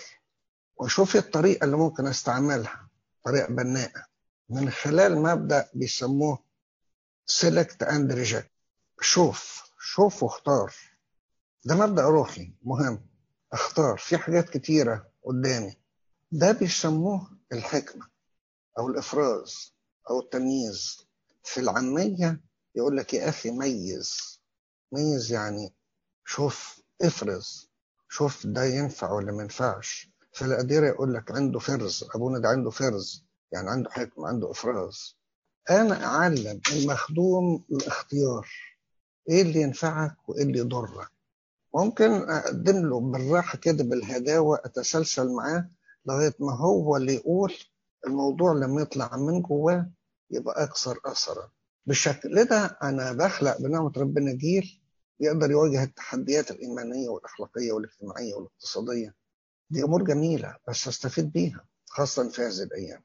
[0.77, 2.89] وأشوف الطريقة اللي ممكن أستعملها.
[3.25, 4.05] طريقة بناءة
[4.49, 6.39] من خلال مبدأ بيسموه
[7.31, 8.49] select and reject.
[9.01, 9.63] شوف.
[9.79, 10.73] شوف واختار.
[11.65, 12.53] ده مبدأ روحي.
[12.63, 13.05] مهم.
[13.53, 13.97] اختار.
[13.97, 15.77] في حاجات كتيرة قدامي.
[16.31, 18.07] ده بيسموه الحكمة
[18.79, 19.73] أو الإفراز
[20.09, 21.07] أو التمييز.
[21.43, 22.41] في العامية
[22.75, 24.41] يقول لك يا أخي ميز.
[24.91, 25.73] ميز يعني
[26.25, 27.69] شوف افرز.
[28.09, 30.09] شوف ده ينفع ولا ما ينفعش.
[30.36, 35.17] في القديرة يقول لك عنده فرز أبونا ده عنده فرز يعني عنده حكمة عنده إفراز.
[35.69, 38.48] أنا أعلم المخدوم الاختيار
[39.30, 41.08] إيه اللي ينفعك وإيه اللي يضرك.
[41.76, 45.69] ممكن أقدم له بالراحة كده بالهداوة أتسلسل معاه
[46.06, 47.54] لغاية ما هو اللي يقول
[48.08, 49.89] الموضوع لما يطلع من جواه
[50.32, 51.52] يبقى أكثر أثرا.
[51.86, 54.82] بالشكل ده أنا بخلق بنعمة ربنا جيل
[55.19, 59.15] يقدر يواجه التحديات الإيمانية والأخلاقية والاجتماعية والاقتصادية.
[59.69, 63.04] دي أمور جميلة بس أستفيد بيها خاصة في هذه الأيام.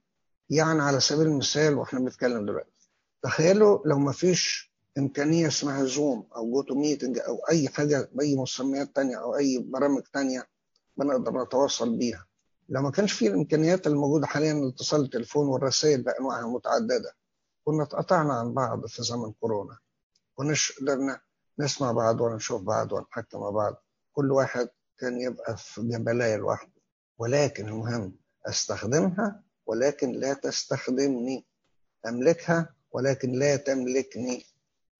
[0.51, 2.91] يعني على سبيل المثال وإحنا بنتكلم دلوقتي
[3.23, 9.17] تخيلوا لو ما فيش إمكانية اسمها Zoom أو GoToMeeting أو أي حاجة بأي مسميات تانية
[9.17, 10.49] أو أي برامج تانية
[10.97, 12.27] بنقدر نتواصل بيها.
[12.69, 17.15] لو ما كانش في الإمكانيات الموجودة حاليا الاتصال التليفون والرسائل بأنواعها المتعددة
[17.65, 19.79] كنا اتقطعنا عن بعض في زمن كورونا.
[20.35, 21.21] كناش قدرنا
[21.59, 23.85] نسمع بعض ولا نشوف بعض ولا نحكي مع بعض.
[24.13, 24.69] كل واحد
[25.01, 26.73] كان يبقى في جبلاية لوحده
[27.19, 31.47] ولكن المهم أستخدمها ولكن لا تستخدمني.
[32.07, 34.45] أملكها ولكن لا تملكني.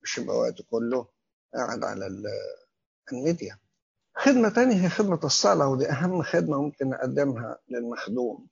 [0.03, 1.07] مش يبقى وقت كله
[1.55, 2.07] قاعد على
[3.13, 3.59] الميديا.
[4.17, 8.47] خدمة تانية هي خدمة الصلاة ودي أهم خدمة ممكن نقدمها للمخدوم.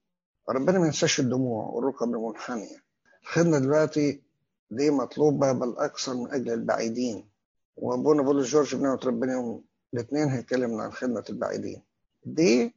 [0.48, 2.82] ربنا ما ينساش الدموع والركب المنحنية.
[3.22, 4.22] الخدمة دلوقتي
[4.70, 7.28] دي مطلوبة بل أكثر من أجل البعيدين.
[7.76, 11.82] وأبونا بولس جورج بنعمة ربنا يوم الاثنين هيتكلم عن خدمة البعيدين.
[12.24, 12.74] دي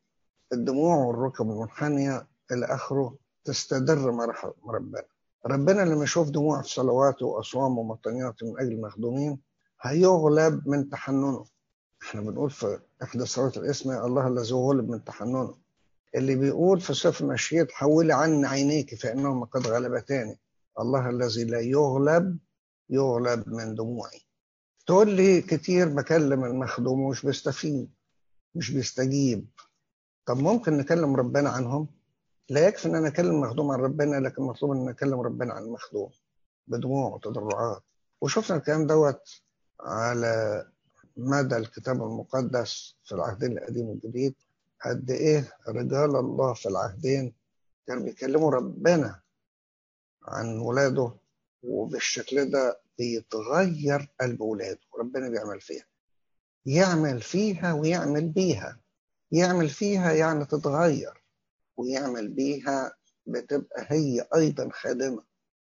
[0.54, 4.36] الدموع والركب المنحنية إلى آخره تستدر مع
[4.68, 5.04] ربنا
[5.46, 9.40] ربنا لما يشوف دموع في صلواته وأصوامه ومطنياته من أجل المخدومين
[9.82, 11.46] هيغلب من تحننه.
[12.04, 15.56] إحنا بنقول في إحدى صلوات الاسم الله الذي غلب من تحننه.
[16.16, 20.40] اللي بيقول في سفر النشيد حولي عني عينيك فإنهما قد غلبتاني
[20.80, 22.38] الله الذي لا يغلب
[22.90, 24.22] يغلب من دموعي.
[24.86, 27.90] تقول لي كتير بكلم المخدوم ومش بيستفيد
[28.56, 29.46] مش بيستجيب.
[30.26, 31.88] طب ممكن نكلم ربنا عنهم؟
[32.50, 36.10] لا يكفي إن أنا أكلم المخدوم عن ربنا لكن مطلوب إن أكلم ربنا عن المخدوم
[36.68, 37.82] بدموع وتضرعات.
[38.22, 39.42] وشفنا الكلام دوت
[39.80, 40.66] على
[41.18, 44.36] مدى الكتاب المقدس في العهدين القديم والجديد
[44.86, 47.34] قد إيه رجال الله في العهدين
[47.88, 49.20] كانوا بيكلموا ربنا
[50.24, 51.12] عن ولاده
[51.64, 55.86] وبالشكل ده بيتغير قلب ولاده ربنا بيعمل فيها.
[56.66, 58.80] يعمل فيها ويعمل بيها.
[59.32, 61.24] يعمل فيها يعني تتغير
[61.78, 62.94] ويعمل بيها
[63.26, 65.24] بتبقى هي أيضا خادمة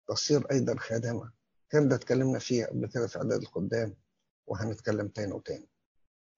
[0.08, 1.32] تصير أيضا خادمة.
[1.70, 3.96] كان ده اتكلمنا فيه قبل كده في إعداد الخدام
[4.48, 5.70] وهنتكلم تاني وتاني.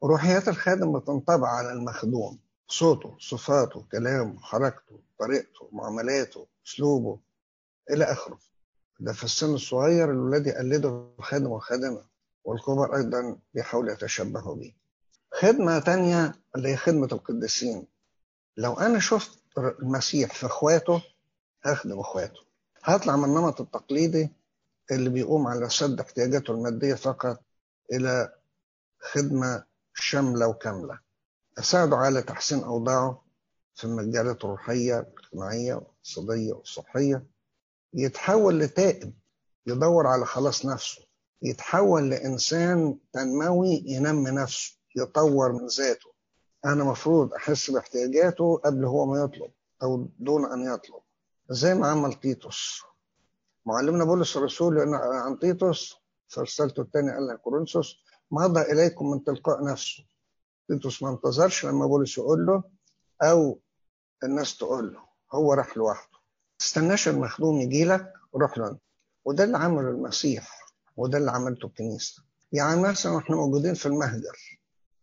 [0.03, 7.19] روحيات الخادم بتنطبع على المخدوم صوته صفاته كلامه حركته طريقته معاملاته أسلوبه
[7.89, 8.39] إلى آخره.
[8.99, 12.01] ده في السن الصغير الولاد يقلدوا الخادم والخادمة
[12.43, 14.73] والكبار أيضا بيحاولوا يتشبهوا بيه.
[15.31, 17.87] خدمة تانية اللي هي خدمة القديسين.
[18.57, 21.01] لو أنا شفت المسيح في إخواته
[21.63, 22.39] هخدم إخواته.
[22.83, 24.29] هطلع من النمط التقليدي
[24.91, 27.39] اللي بيقوم على سد احتياجاته المادية فقط
[27.93, 28.33] إلى
[28.99, 30.99] خدمة شاملة وكاملة.
[31.59, 33.21] أساعده على تحسين أوضاعه
[33.75, 37.23] في المجالات الروحية والاجتماعية والاقتصادية والصحية
[37.97, 39.13] يتحول لتائب
[39.67, 41.01] يدور على خلاص نفسه.
[41.41, 46.09] يتحول لإنسان تنموي ينمي نفسه يطور من ذاته.
[46.65, 49.51] أنا مفروض أحس باحتياجاته قبل هو ما يطلب
[49.83, 51.01] أو دون أن يطلب.
[51.49, 52.81] زي ما عمل تيتوس.
[53.65, 55.95] معلمنا بولس الرسول عن تيتوس
[56.27, 57.95] في رسالته الثانية قال لها كورنثوس
[58.31, 60.03] مضى إليكم من تلقاء نفسه.
[60.67, 62.63] تيتوس ما انتظرش لما بولس يقول له
[63.21, 63.59] أو
[64.23, 64.99] الناس تقول له
[65.31, 66.14] هو راح لوحده.
[66.65, 68.77] تستناش المخدوم يجي لك روح له
[69.25, 70.59] وده اللي عمله المسيح
[70.97, 72.23] وده اللي عملته الكنيسة.
[72.51, 74.59] يعني مثلا وإحنا موجودين في المهجر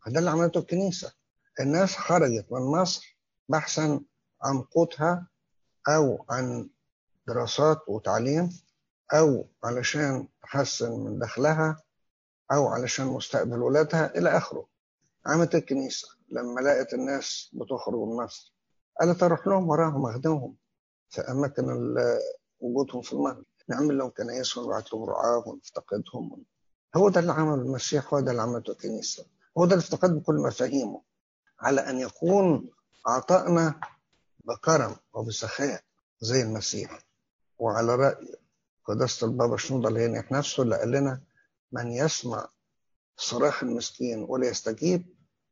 [0.07, 1.12] ده اللي عملته الكنيسة.
[1.61, 4.01] الناس خرجت من مصر بحثا
[4.42, 5.29] عن قوتها
[5.88, 6.70] أو عن
[7.27, 8.61] دراسات وتعليم
[9.14, 11.77] أو علشان تحسن من دخلها
[12.53, 14.66] أو علشان مستقبل ولادها إلى آخره.
[15.27, 18.55] عملت الكنيسة لما لقت الناس بتخرج من مصر.
[19.01, 20.62] قالت أروح لهم وراهم أخدمهم.
[21.12, 21.94] في أماكن
[22.61, 26.44] وجودهم في المهد نعمل لهم كنايس ونبعت لهم رعاة ونفتقدهم.
[26.96, 29.27] هو ده اللي عمله المسيح هو ده اللي عملته الكنيسة.
[29.59, 31.03] هو ده الافتقاد بكل مفاهيمه
[31.61, 32.70] على أن يكون
[33.07, 33.81] عطائنا
[34.44, 35.83] بكرم وبسخاء
[36.20, 37.07] زي المسيح.
[37.59, 38.37] وعلى رأي
[38.85, 41.20] قداسة البابا شنودة اللي نفسه اللي قال لنا
[41.72, 42.48] من يسمع
[43.16, 45.07] صراخ المسكين ولا يستجيب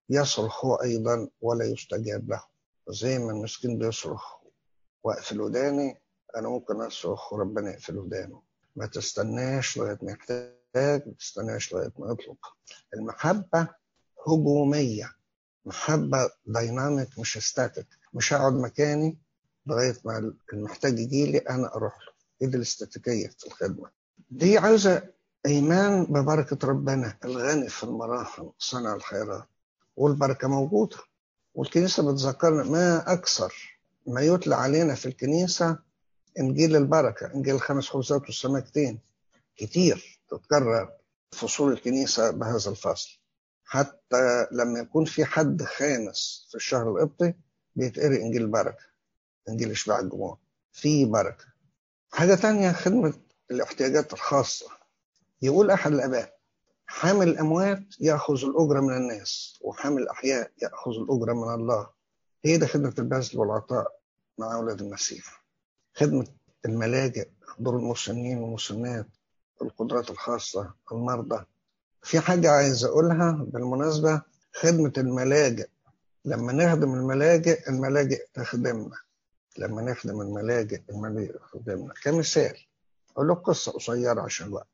[0.08, 2.42] يصرخ هو أيضا ولا يستجاب له.
[2.88, 4.39] زي ما المسكين بيصرخ
[5.04, 6.00] واقفل وداني
[6.36, 8.42] أنا ممكن أصرخ وربنا يقفل ودانه.
[8.76, 12.36] ما تستناش لغاية ما يحتاج ما تستناش لغاية ما يطلب.
[12.94, 13.68] المحبة
[14.26, 15.12] هجومية
[15.64, 19.18] محبة dynamic مش static مش هقعد مكاني
[19.66, 22.12] لغاية ما المحتاج يجي لي أنا أروح له.
[22.42, 23.90] إيه دي الاستاتيكية في الخدمة.
[24.30, 25.02] دي عايزة
[25.46, 29.44] إيمان ببركة ربنا الغني في المراحم صنع الخيرات.
[29.96, 30.96] والبركة موجودة.
[31.54, 33.79] والكنيسة بتذكرنا ما أكثر.
[34.10, 35.78] ما يتلى علينا في الكنيسة
[36.38, 39.00] إنجيل البركة إنجيل الخمس خبزات والسمكتين.
[39.56, 40.92] كتير تتكرر
[41.32, 43.18] فصول الكنيسة بهذا الفصل.
[43.64, 47.34] حتى لما يكون في حد خامس في الشهر القبطي
[47.76, 48.84] بيتقري إنجيل البركة
[49.48, 50.38] إنجيل إشباع الجموع.
[50.72, 51.44] في بركة.
[52.12, 53.14] حاجة تانية خدمة
[53.50, 54.66] الاحتياجات الخاصة.
[55.42, 56.40] يقول أحد الآباء
[56.86, 61.90] حامل الأموات يأخذ الأجرة من الناس وحامل الأحياء يأخذ الأجرة من الله.
[62.44, 63.99] هي ده خدمة البذل والعطاء.
[64.40, 65.44] مع أولاد المسيح.
[65.96, 66.26] خدمة
[66.64, 69.06] الملاجئ دور المسنين والمسنات
[69.62, 71.44] القدرات الخاصة المرضى.
[72.02, 74.22] في حاجة عايز أقولها بالمناسبة
[74.52, 75.68] خدمة الملاجئ.
[76.24, 78.96] لما نخدم الملاجئ الملاجئ تخدمنا.
[79.58, 81.94] لما نخدم الملاجئ الملاجئ تخدمنا.
[82.02, 82.56] كمثال
[83.10, 84.66] أقول لك قصة قصيرة عشان الوقت.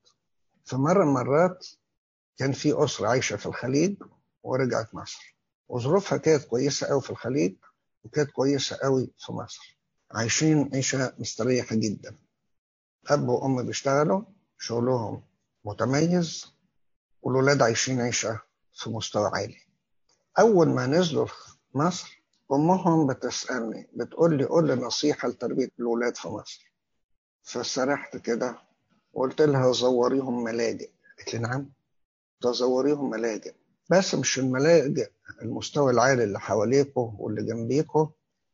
[0.64, 1.66] في مرة من المرات
[2.36, 4.02] كان في أسرة عايشة في الخليج
[4.42, 5.36] ورجعت مصر.
[5.68, 7.54] وظروفها كانت كويسة أوي في الخليج
[8.06, 9.76] وكانت كويسة أوي في مصر.
[10.10, 12.16] عايشين عيشة مستريحة جدا.
[13.06, 14.22] أب وأم بيشتغلوا
[14.58, 15.22] شغلهم
[15.64, 16.46] متميز
[17.22, 18.40] والولاد عايشين عيشة
[18.74, 19.58] في مستوى عالي.
[20.38, 21.26] أول ما نزلوا
[21.74, 26.72] مصر أمهم بتسألني بتقول لي قول لي نصيحة لتربية الولاد في مصر.
[27.42, 28.58] فسرحت كده
[29.12, 30.90] وقلت لها زوريهم ملاجئ.
[31.18, 31.72] قالت لي نعم
[32.40, 33.54] تزوريهم ملاجئ.
[33.90, 35.10] بس مش الملاجئ
[35.42, 38.06] المستوى العالي اللي حواليكوا واللي جنبيكوا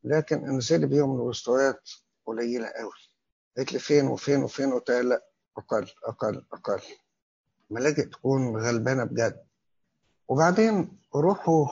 [0.03, 1.89] لكن انزلي بيهم لمستويات
[2.25, 2.91] قليلة قوي.
[3.57, 5.25] قالت لي فين وفين وفين؟ قلت لا
[5.57, 6.81] أقل أقل أقل.
[7.69, 9.43] ملاجئ تكون غلبانة بجد.
[10.27, 11.67] وبعدين روحوا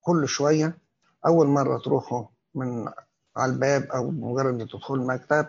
[0.00, 0.78] كل شوية.
[1.26, 2.88] أول مرة تروحوا من
[3.36, 5.46] على الباب أو مجرد ما تدخلوا المكتب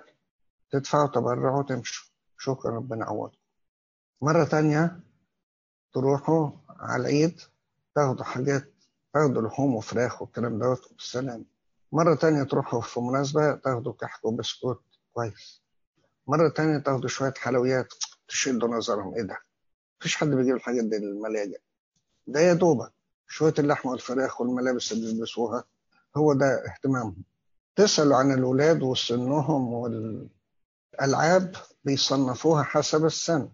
[0.72, 2.08] تدفعوا تبرعوا وتمشوا.
[2.38, 3.38] شكرا ربنا عوضكم
[4.22, 5.00] مرة تانية
[5.96, 7.42] تروحوا على العيد
[7.96, 8.74] تاخدوا حاجات
[9.14, 11.46] تاخدوا لحوم وفراخ والكلام دوت والسلام
[11.92, 15.62] مرة تانية تروحوا في مناسبة تاخدوا كحك وبسكوت كويس.
[16.28, 17.94] مرة تانية تاخدوا شوية حلويات
[18.28, 19.14] تشدوا نظرهم.
[19.16, 19.38] إيه ده؟
[20.00, 21.60] مفيش حد بيجيب الحاجات دي للملاجئ.
[22.28, 22.92] ده يا دوبك
[23.28, 25.64] شوية اللحمة والفراخ والملابس اللي بيلبسوها
[26.18, 27.24] هو ده اهتمامهم.
[27.76, 30.30] تسألوا عن الولاد وسنهم
[31.02, 31.56] ألعاب
[31.86, 33.50] بيصنفوها حسب السن.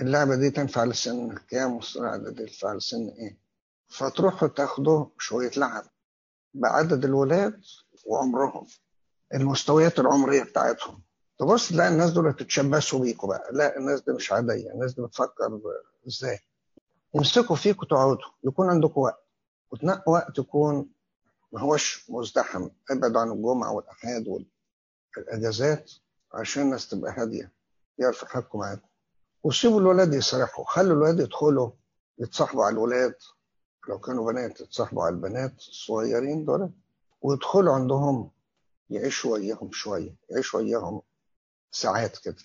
[0.00, 3.38] اللعبة دي تنفع لسن كام والصراع دي تنفع لسن إيه؟
[3.88, 5.84] فتروحوا تاخدوا شوية لعب
[6.54, 7.60] بعدد الولاد
[8.06, 8.66] وعمرهم
[9.34, 11.02] المستويات العمرية بتاعتهم.
[11.38, 13.48] تبص تلاقي الناس دول تتشبثوا بيكوا بقى.
[13.52, 14.70] لا الناس دي مش عادية.
[14.70, 15.60] الناس دي بتفكر
[16.08, 16.38] إزاي؟
[17.14, 19.26] يمسكوا فيكوا تقعدوا يكون عندكم وقت.
[19.70, 20.88] وتنقوا وقت يكون
[21.52, 22.68] ما هوش مزدحم.
[22.90, 24.42] أبعدوا عن الجمعة والأحاد
[25.16, 25.92] والأجازات
[26.34, 27.52] عشان الناس تبقى هادية.
[27.98, 28.88] يعرفوا يحكوا معاكم.
[29.44, 31.70] وسيبوا الولاد يسرحوا خلوا الولاد يدخلوا
[32.18, 33.14] يتصاحبوا على الولاد.
[33.88, 36.70] لو كانوا بنات يتصاحبوا على البنات الصغيرين دول
[37.22, 38.30] ويدخلوا عندهم
[38.90, 41.02] يعيشوا وياهم شوية يعيشوا وياهم
[41.70, 42.36] ساعات كده.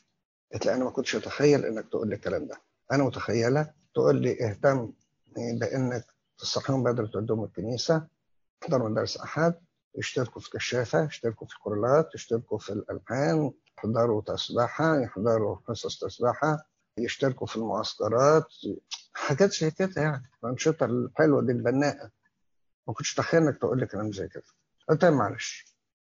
[0.53, 2.61] قلت أنا ما كنتش أتخيل إنك تقول لي الكلام ده.
[2.91, 4.91] أنا متخيلة تقول لي اهتم
[5.35, 6.05] بإنك
[6.37, 8.07] تصحيهم بدري توديهم الكنيسة
[8.63, 9.53] يحضروا مدارس أحد
[9.95, 16.67] يشتركوا في كشافة يشتركوا في الكورلات يشتركوا في الألحان يحضروا تسبحة يحضروا حصص تسبحة.
[16.97, 18.47] يشتركوا في المعسكرات.
[19.13, 22.11] حاجات زي كده يعني الأنشطة الحلوة دي البناءة.
[22.87, 24.43] ما كنتش أتخيل إنك تقول لي كلام زي كده.
[24.89, 25.65] قلت لها معلش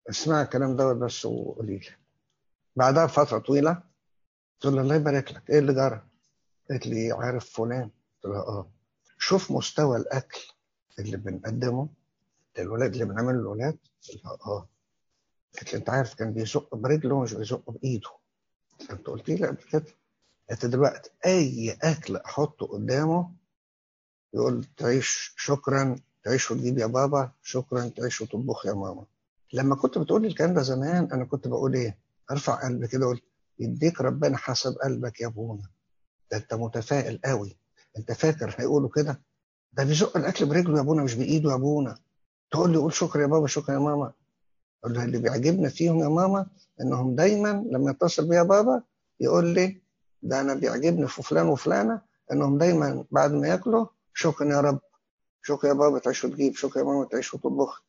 [0.10, 1.90] اسمع الكلام دوت بس وقولي لي.
[2.76, 3.84] بعدها بفترة طويلة
[4.62, 6.08] قلت له الله يبارك لك إيه اللي جرى؟
[6.70, 7.84] قالت لي عارف فلان؟
[8.24, 8.72] قلت لها آه.
[9.18, 10.40] شوف مستوى الأكل
[11.00, 11.90] اللي بنقدمه
[12.58, 13.78] للولاد اللي بنعمله للولاد.
[14.08, 14.68] قلت لها آه.
[15.58, 18.10] قالت لي أنت عارف كان بيزق برجله مش بيزق بإيده.
[18.92, 19.86] أنت قلت لي قبل كده.
[20.52, 23.32] أنت دلوقتي أي أكل أحطه قدامه
[24.34, 29.06] يقول تعيش شكرا تعيش وتجيب يا بابا شكرا تعيش وتطبخ يا ماما.
[29.54, 31.98] لما كنت بتقول الكلام ده زمان أنا كنت بقول إيه؟
[32.32, 33.22] أرفع قلبي كده أقول
[33.60, 35.64] يديك ربنا حسب قلبك يا ابونا
[36.32, 37.58] ده أنت متفائل قوي.
[37.98, 39.22] أنت فاكر هيقولوا كده؟
[39.74, 41.98] ده بيزق الأكل برجله يا ابونا مش بإيده يا ابونا
[42.52, 44.14] تقول لي قول شكرا يا بابا شكرا يا ماما.
[44.84, 46.48] أقول اللي بيعجبنا فيهم يا ماما
[46.82, 48.84] إنهم دايما لما يتصل بيا بابا
[49.20, 49.82] يقول لي
[50.22, 52.02] ده أنا بيعجبني في فلان وفلانة
[52.32, 54.80] إنهم دايما بعد ما ياكلوا شكرا يا رب
[55.42, 57.84] شكرا يا بابا تعيش وتجيب شكرا يا ماما تعيش وتطبخ.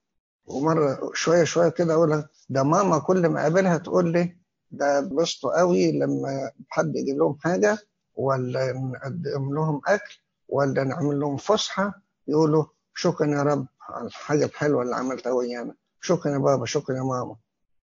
[0.46, 4.36] ومرة شوية شوية كده أقول ده ماما كل ما أقابلها تقول لي
[4.70, 7.78] ده بسطوا قوي لما حد يجيب لهم حاجة
[8.14, 12.64] ولا نقدم لهم أكل ولا نعمل لهم فسحة يقولوا
[12.94, 17.36] شكرا يا رب على الحاجة الحلوة اللي عملتها ويانا شكرا يا بابا شكرا يا ماما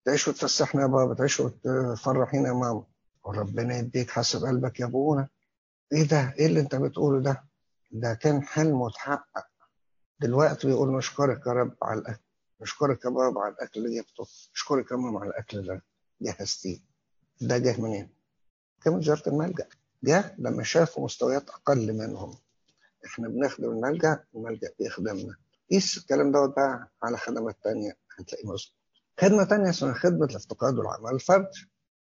[0.05, 2.85] تعيشوا وتفسحنا يا بابا تعيشوا وتفرحينا يا ماما.
[3.25, 5.29] وربنا يديك حسب قلبك يا ابونا
[5.93, 7.45] إيه ده؟ إيه اللي أنت بتقوله ده؟
[7.91, 9.47] ده كان حلم وتحقق.
[10.21, 12.21] دلوقتي بيقول نشكرك يا رب على الأكل.
[12.61, 14.27] نشكرك يا بابا على الأكل اللي جبته.
[14.55, 15.81] نشكرك يا ماما على الأكل اللي
[16.21, 16.79] جهزتيه.
[17.41, 18.09] ده جه منين؟
[18.83, 19.69] كان من وزاره الملجأ.
[20.05, 22.39] جه لما شافوا مستويات أقل منهم.
[23.07, 25.37] إحنا بنخدم الملجأ الملجأ بيخدمنا.
[25.71, 28.73] قيس الكلام دوت بقى على خدمات تانية هتلاقيه مظبوط.
[29.21, 31.15] خدمة تانية اسمها خدمة الافتقاد والعمل.
[31.15, 31.69] الفردي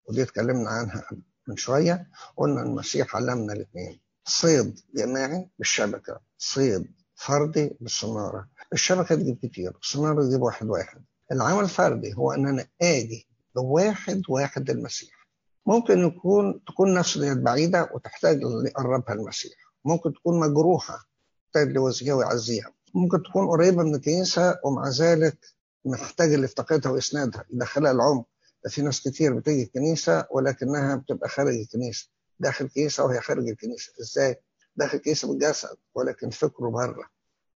[0.08, 1.04] ودي اتكلمنا عنها
[1.48, 8.48] من شوية قلنا المسيح علمنا الاثنين صيد جماعي بالشبكة صيد فردي بالصنارة.
[8.72, 11.02] الشبكة تجيب كتير الصنارة تجيب واحد واحد.
[11.32, 15.28] العمل الفردي هو إن أنا آجي بواحد واحد المسيح.
[15.66, 19.52] ممكن يكون تكون نفس ديت بعيدة وتحتاج يقربها المسيح.
[19.84, 20.98] ممكن تكون مجروحة
[21.46, 22.72] تحتاج لوزيها ويعزيها.
[22.94, 25.38] ممكن تكون قريبة من الكنيسة ومع ذلك
[25.84, 28.26] محتاج اللي يفتقدها ويسندها يدخلها العمق
[28.68, 32.08] في ناس كتير بتيجي الكنيسة ولكنها بتبقى خارج الكنيسة.
[32.40, 33.92] داخل الكنيسه وهي خارج الكنيسة.
[34.00, 34.40] إزاي؟
[34.76, 37.08] داخل الكنيسه بالجسد ولكن فكره بره.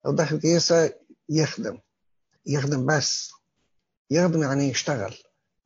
[0.05, 0.93] أو داخل الكنيسه
[1.29, 1.79] يخدم.
[2.45, 3.31] يخدم بس.
[4.11, 5.15] يخدم يعني يشتغل.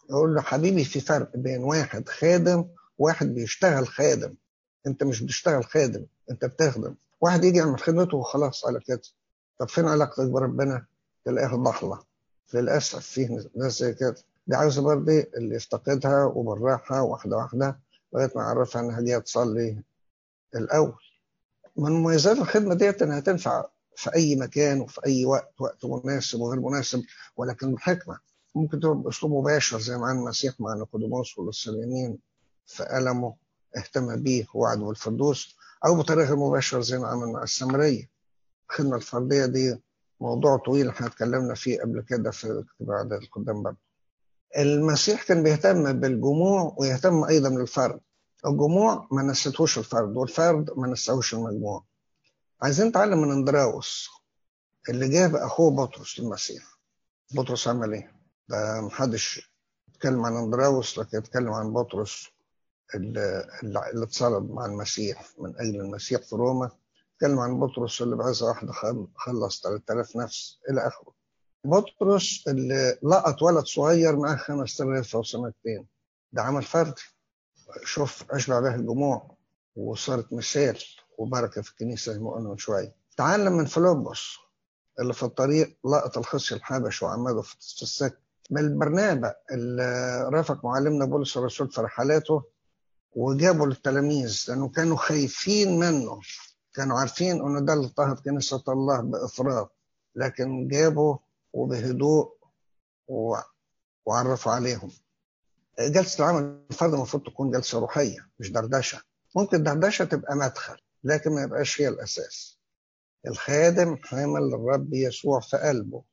[0.09, 2.65] يقول له حبيبي في فرق بين واحد خادم
[2.97, 4.35] واحد بيشتغل خادم.
[4.87, 6.95] أنت مش بتشتغل خادم أنت بتخدم.
[7.21, 9.01] واحد يجي يعمل خدمته وخلاص على كده.
[9.59, 10.85] طب فين علاقتك بربنا؟
[11.25, 12.03] تلاقيها ضحله
[12.53, 14.15] للأسف في ناس زي كده.
[14.49, 17.79] دي عاوزه برضه اللي يفتقدها وبالراحه واحدة واحدة
[18.13, 19.83] لغاية ما يعرفها انها جاية تصلي
[20.55, 20.93] الأول.
[21.77, 26.59] من مميزات الخدمة ديت إنها تنفع في أي مكان وفي أي وقت وقت مناسب وغير
[26.61, 27.03] مناسب
[27.37, 28.19] ولكن بحكمه
[28.55, 32.17] ممكن تبقى بأسلوب مباشر زي ما عمل المسيح مع نيقوديموس والسليمين
[32.65, 33.35] في ألمه
[33.77, 35.55] اهتم بيه وعده بالفردوس
[35.85, 38.09] أو بطريقة مباشرة زي ما عمل مع السامرية.
[38.69, 39.81] الخدمة الفردية دي
[40.21, 43.88] موضوع طويل إحنا اتكلمنا فيه قبل كده في بعد القدام برضه.
[44.57, 47.99] المسيح كان بيهتم بالجموع ويهتم أيضا بالفرد
[48.45, 51.83] الجموع ما نسيتهوش الفرد والفرد ما نساهوش المجموع.
[52.61, 54.09] عايزين نتعلم من أندراوس
[54.89, 56.63] اللي جاب أخوه بطرس للمسيح.
[57.31, 58.11] بطرس عمل إيه؟
[58.49, 59.51] ده محدش
[59.89, 62.27] اتكلم عن أندراوس لكن اتكلم عن بطرس
[62.95, 66.71] اللي, اللي اتصلب مع المسيح من أجل المسيح في روما.
[67.15, 68.71] اتكلم عن بطرس اللي بعزة واحدة
[69.15, 71.18] خلص 3000 نفس إلى آخره.
[71.65, 75.87] بطرس اللي لقط ولد صغير معاه 5000 أو سمكتين
[76.31, 77.01] ده عمل فردي
[77.83, 79.35] شوف أشبع به الجموع
[79.75, 80.77] وصارت مثال
[81.17, 84.35] وبركة في الكنيسة زي ما قلنا من شوية تعلم من فيلبس
[84.99, 88.17] اللي في الطريق لقط الخصي الحبش وعمده في السكة
[88.51, 89.83] من برنابا اللي
[90.33, 92.43] رافق معلمنا بولس الرسول في رحلاته
[93.15, 96.19] وجابوا للتلاميذ لأنه كانوا خايفين منه.
[96.73, 99.71] كانوا عارفين أنه ده اللي اضطهد كنيسة الله بإفراط.
[100.15, 101.17] لكن جابوا
[101.53, 102.35] وبهدوء
[104.05, 104.91] وعرفوا عليهم.
[105.79, 109.01] جلسة العمل الفرد المفروض تكون جلسة روحية مش دردشة.
[109.35, 112.57] ممكن دردشة تبقى مدخل لكن ما يبقاش هي الأساس.
[113.27, 116.03] الخادم حامل للرب يسوع في قلبه.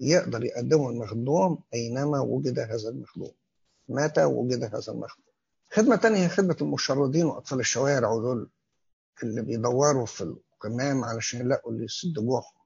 [0.00, 3.32] يقدر يقدمه المخدوم أينما وجد هذا المخدوم.
[3.88, 5.24] متى وجد هذا المخدوم؟
[5.72, 8.50] خدمة تانية هي خدمة المشردين وأطفال الشوارع ودول
[9.22, 12.63] اللي بيدوروا في القمام علشان يلاقوا اللي يسد جوعهم.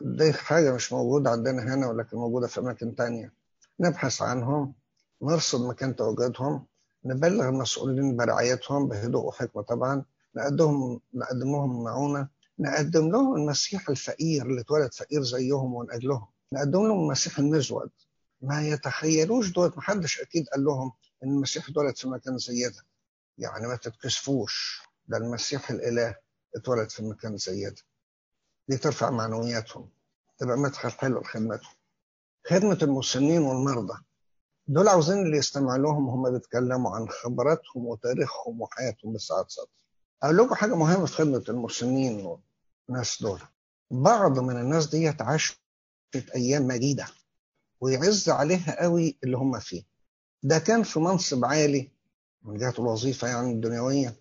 [0.00, 3.32] دي حاجة مش موجودة عندنا هنا ولكن موجودة في أماكن تانية.
[3.80, 4.74] نبحث عنهم
[5.22, 6.66] نرصد مكان تواجدهم
[7.04, 10.04] نبلغ المسؤولين برعايتهم بهدوء وحكمة طبعا
[10.36, 12.28] نقدمهم نقدم لهم معونة
[12.58, 16.26] نقدم لهم المسيح الفقير اللي اتولد فقير زيهم ومن أجلهم.
[16.52, 17.90] نقدم لهم المسيح المزود.
[18.40, 20.92] ما يتخيلوش دول محدش أكيد قال لهم
[21.24, 22.82] إن المسيح اتولد في مكان زي ده.
[23.38, 26.16] يعني ما تتكسفوش ده المسيح الإله
[26.56, 27.82] اتولد في مكان زي ده.
[28.68, 29.88] دي ترفع معنوياتهم
[30.38, 31.74] تبقى مدخل حلو لخدمتهم
[32.46, 33.98] خدمة المسنين والمرضى
[34.66, 39.68] دول عاوزين اللي يستمع لهم وهم بيتكلموا عن خبراتهم وتاريخهم وحياتهم بالساعات سطر
[40.22, 42.38] أقول لكم حاجة مهمة في خدمة المسنين
[42.88, 43.40] والناس دول.
[43.90, 45.58] بعض من الناس دي عاشت
[46.34, 47.06] أيام مجيدة
[47.80, 49.82] ويعز عليها قوي اللي هم فيه.
[50.42, 51.90] ده كان في منصب عالي
[52.42, 54.16] من جهة الوظيفة يعني الدنيوية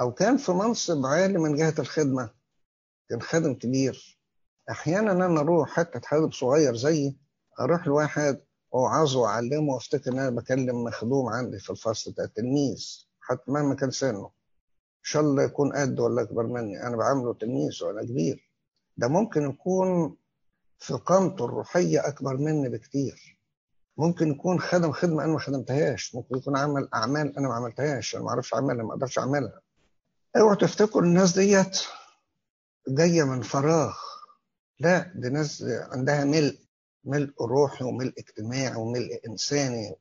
[0.00, 2.30] أو كان في منصب عالي من جهة الخدمة.
[3.10, 4.18] كان خادم كبير.
[4.70, 7.16] أحيانا أنا أروح حتى خادم صغير زيي
[7.60, 8.40] أروح لواحد
[8.72, 13.90] وعاوزه وأعلمه وأفتكر إن أنا بكلم مخدوم عندي في الفصل ده تلميذ حتى مهما كان
[13.90, 14.24] سنه.
[14.24, 16.86] إن شاء الله يكون قد ولا أكبر مني.
[16.86, 18.50] أنا بعامله تلميذ وأنا كبير.
[18.96, 20.16] ده ممكن يكون
[20.78, 23.38] في قامته الروحية أكبر مني بكتير.
[23.96, 26.14] ممكن يكون خدم خدمة أنا ما خدمتهاش.
[26.14, 28.14] ممكن يكون عمل أعمال أنا ما عملتهاش.
[28.14, 29.60] أنا ما أعرفش أعملها ما أقدرش أعملها.
[30.36, 31.78] أوعوا تفتكروا الناس ديت
[32.90, 33.94] جاية من فراغ.
[34.80, 36.58] لا دي ناس عندها ملء
[37.04, 39.94] ملء روحي وملء اجتماعي وملء إنساني.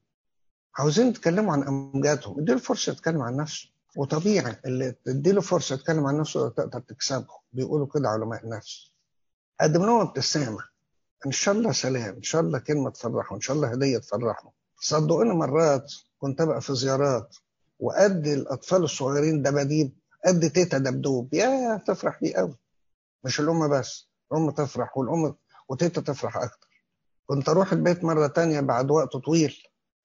[0.77, 2.39] عاوزين يتكلموا عن أمجادهم.
[2.39, 3.69] اديله فرصة يتكلم عن نفسه.
[3.95, 7.33] وطبيعي اللي تديله فرصة يتكلم عن نفسه تقدر تكسبه.
[7.53, 8.91] بيقولوا كده علماء النفس.
[9.61, 10.63] قدم لهم ابتسامة.
[11.25, 12.15] إن شاء الله سلام.
[12.15, 13.35] إن شاء الله كلمة تفرحه.
[13.35, 14.53] إن شاء الله هدية تفرحه.
[14.81, 17.35] صدقوني مرات كنت أبقى في زيارات
[17.79, 19.93] وأدي الأطفال الصغيرين دباديب
[20.25, 21.33] قد تيتا دبدوب.
[21.33, 22.55] يا تفرح بيه قوي
[23.24, 25.36] مش الأم بس الأم تفرح والأم
[25.70, 26.70] وتيتا تفرح أكتر.
[27.26, 29.55] كنت أروح البيت مرة تانية بعد وقت طويل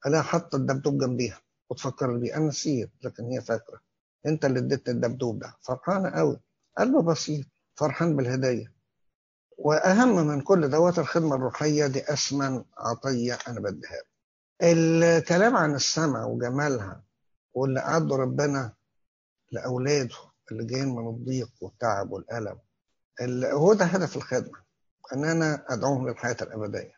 [0.07, 1.41] ألاقي حاطة الدبدوب جنبيها
[1.71, 3.81] وتفكر بيه أنا نسيت لكن هي فاكرة.
[4.27, 5.55] أنت اللي اديت الدبدوب ده.
[5.63, 6.41] فرحانة قوي
[6.79, 7.47] قلبه بسيط
[7.77, 8.73] فرحان بالهدية
[9.59, 14.03] وأهم من كل دوت الخدمة الروحية دي أثمن عطية أنا بديها
[14.63, 17.03] الكلام عن السماء وجمالها
[17.55, 18.73] واللي أعده ربنا
[19.53, 20.15] لأولاده
[20.53, 22.59] اللي جايين من الضيق والتعب والألم
[23.53, 24.65] هو ده هدف الخدمة
[25.13, 26.95] أن أنا أدعوهم للحياة الأبدية.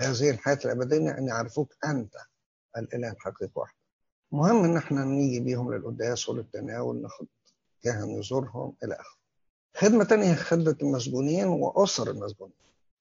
[0.00, 2.14] هذه الحياة الأبدية أن يعرفوك أنت
[2.76, 3.78] الإله الحقيقي وحده.
[4.32, 7.26] مهم إن إحنا نيجي بيهم للقداس وللتناول ناخد
[7.82, 9.18] كاهن يزورهم إلى آخره.
[9.76, 12.54] خدمة تانية هي خدمة المسجونين وأسر المسجونين.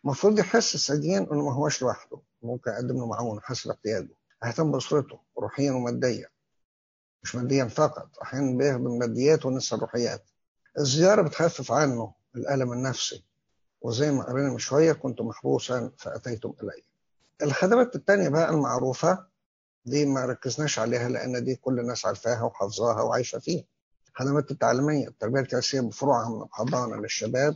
[0.05, 2.19] المفروض يحس السجين إنه ما هوش لوحده.
[2.41, 4.15] ممكن أقدم له معونه حسب احتياجه.
[4.43, 6.29] أهتم بأسرته روحيا وماديا.
[7.23, 10.23] مش ماديا فقط أحيانا بيخدم الماديات ونسى الروحيات.
[10.79, 13.23] الزيارة بتخفف عنه الألم النفسي.
[13.81, 16.83] وزي ما قرينا من شوية كنت محبوسا فأتيتم إلي.
[17.41, 19.25] الخدمات التانية بقى المعروفة
[19.85, 23.63] دي ما ركزناش عليها لأن دي كل الناس عارفاها وحافظاها وعايشة فيها.
[24.09, 27.55] الخدمات التعليمية التربية الكلاسيكية بفروعها من الحضانة للشباب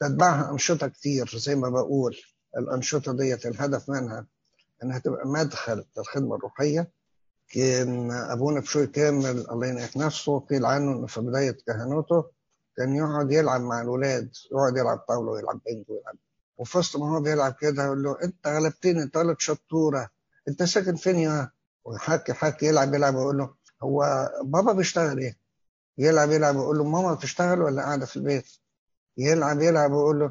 [0.00, 2.16] تتبعها أنشطة كتير زي ما بقول
[2.56, 4.26] الأنشطة ديت الهدف منها
[4.82, 6.90] إنها تبقى مدخل للخدمة الروحية.
[7.52, 12.24] كان أبونا بشوي كامل الله ينعف نفسه قيل عنه إنه في بداية كهنوته
[12.80, 16.16] كان يقعد يلعب مع الولاد يقعد يلعب طاولة ويلعب بنج ويلعب
[16.58, 20.10] وفي وسط ما هو بيلعب كده يقول له أنت غلبتني طالب شطورة
[20.48, 21.50] أنت ساكن فين يا
[21.84, 25.36] ويحكي حكي يلعب يلعب ويقول له هو بابا بيشتغل إيه؟
[25.98, 28.46] يلعب يلعب ويقول له ماما بتشتغل ولا قاعدة في البيت؟
[29.16, 30.30] يلعب يلعب ويقول له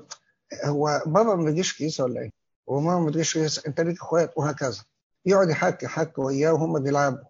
[0.66, 2.32] هو بابا ما بيجيش كيسة ولا إيه؟
[2.68, 4.84] وماما ما بتجيش كيسة أنت ليك إخوات وهكذا
[5.26, 7.24] يقعد يحكي حكي وياه وهم بيلعبوا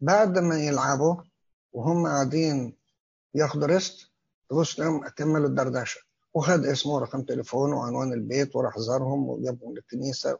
[0.00, 1.16] بعد ما يلعبوا
[1.72, 2.76] وهم قاعدين
[3.34, 4.10] ياخدوا ريست
[4.78, 6.00] لهم كملوا الدردشة.
[6.34, 10.38] وخد اسمه ورقم تليفونه وعنوان البيت وراح زارهم وجابهم للكنيسة.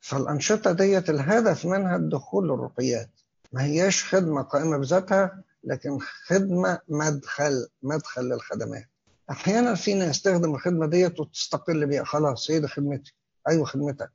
[0.00, 3.10] فالأنشطة ديت الهدف منها الدخول للرقيات.
[3.52, 8.88] ما هياش خدمة قائمة بذاتها لكن خدمة مدخل مدخل للخدمات.
[9.30, 12.04] أحيانا في ناس تخدم الخدمة ديت وتستقل بيها.
[12.04, 13.14] خلاص هي دي خدمتي.
[13.48, 14.10] أيوة خدمتك.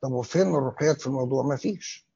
[0.00, 2.06] طب وفين الروحيات في الموضوع؟ ما فيش.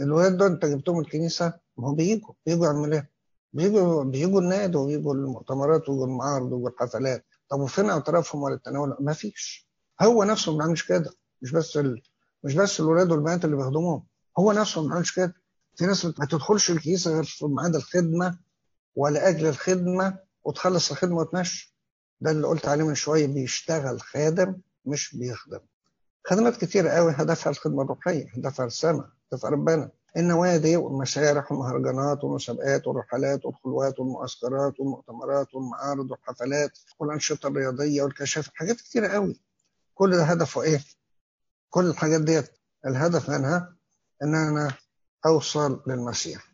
[0.00, 3.10] الولاد دول انت جبتهم الكنيسة؟ ما هم بيجوا بيجوا يعملوا إيه؟
[3.52, 7.26] بيجوا بيجوا النادي وبيجوا المؤتمرات ويجوا المعارض ويجوا الحفلات.
[7.48, 9.68] طب وفين اعترافهم ولا التناول؟ ما فيش.
[10.02, 11.10] هو نفسه ما بيعملش كده.
[11.42, 12.02] مش بس ال...
[12.44, 14.04] مش بس الولاد والبنات اللي بيخدموهم.
[14.38, 15.34] هو نفسه ما بيعملش كده.
[15.76, 18.38] في ناس ما تدخلش الكنيسه غير في ميعاد الخدمة
[18.96, 21.76] ولاجل الخدمة وتخلص الخدمة وتمشي.
[22.20, 23.26] ده اللي قلت عليه من شوية.
[23.26, 25.60] بيشتغل خادم مش بيخدم.
[26.24, 27.12] خدمات كتيرة قوي.
[27.16, 29.90] هدفها الخدمة الروحية هدفها السماء هدفها ربنا.
[30.16, 39.08] النوادي والمسارح والمهرجانات والمسابقات والرحلات والخلوات والمعسكرات والمؤتمرات والمعارض والحفلات والأنشطة الرياضية والكشافة حاجات كتيرة
[39.08, 39.40] قوي.
[39.94, 40.80] كل ده هدفه إيه؟
[41.70, 42.50] كل الحاجات ديت
[42.86, 43.74] الهدف منها
[44.22, 44.72] إن أنا
[45.26, 46.44] أوصل للمسيح.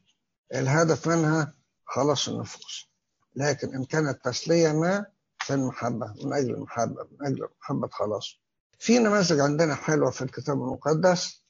[0.55, 1.55] الهدف منها
[1.87, 2.89] خلاص النفوس.
[3.37, 5.07] لكن إن كانت تسلية ما
[5.47, 8.41] فالمحبة من أجل المحبة من أجل محبة خلاص.
[8.79, 11.44] في نماذج عندنا حلوة في الكتاب المقدس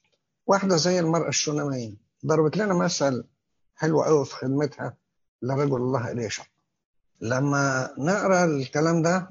[0.47, 3.23] واحدة زي المرأة الشونامية ضربت لنا مثل
[3.75, 4.97] حلو قوي في خدمتها
[5.41, 6.43] لرجل الله إليشع
[7.21, 9.29] لما نقرأ الكلام ده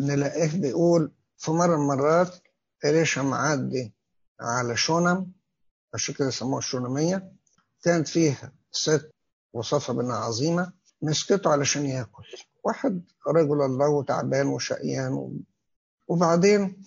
[0.00, 2.34] نلاقيه بيقول في مرة من المرات
[2.84, 3.92] إليشع معدي
[4.40, 5.32] على شونم
[5.94, 7.32] عشان كده سموها الشونامية
[7.82, 9.10] كانت فيه ست
[9.52, 10.72] وصفة بنها عظيمة
[11.02, 12.22] مسكته علشان ياكل.
[12.64, 15.40] واحد رجل الله وتعبان وشقيان.
[16.08, 16.82] وبعدين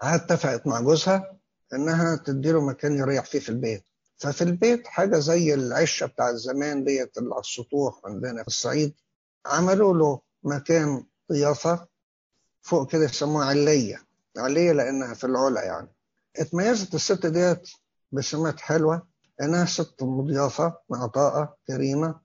[0.00, 1.35] اتفقت مع جوزها.
[1.74, 3.84] إنها تديله مكان يريح فيه في البيت.
[4.18, 8.94] ففي البيت حاجة زي العشة بتاع الزمان ديت اللي على السطوح عندنا في الصعيد
[9.46, 11.86] عملوا له مكان ضيافة
[12.62, 14.02] فوق كده يسموها علية.
[14.36, 15.88] علية لأنها في العلا يعني.
[16.36, 17.68] اتميزت الست ديت
[18.12, 19.06] بسمات حلوة
[19.42, 22.20] إنها ست مضيافة معطاءة كريمة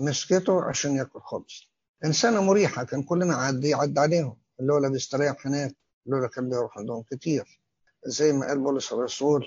[0.00, 1.68] مسكته عشان ياكل خبز.
[2.04, 4.36] إنسانة مريحة كان كلنا عدي عدى عليهم.
[4.60, 5.76] اللي هو بيستريح هناك
[6.06, 7.59] اللي كان بيروح عندهم كتير.
[8.06, 9.46] زي ما قال بولس الرسول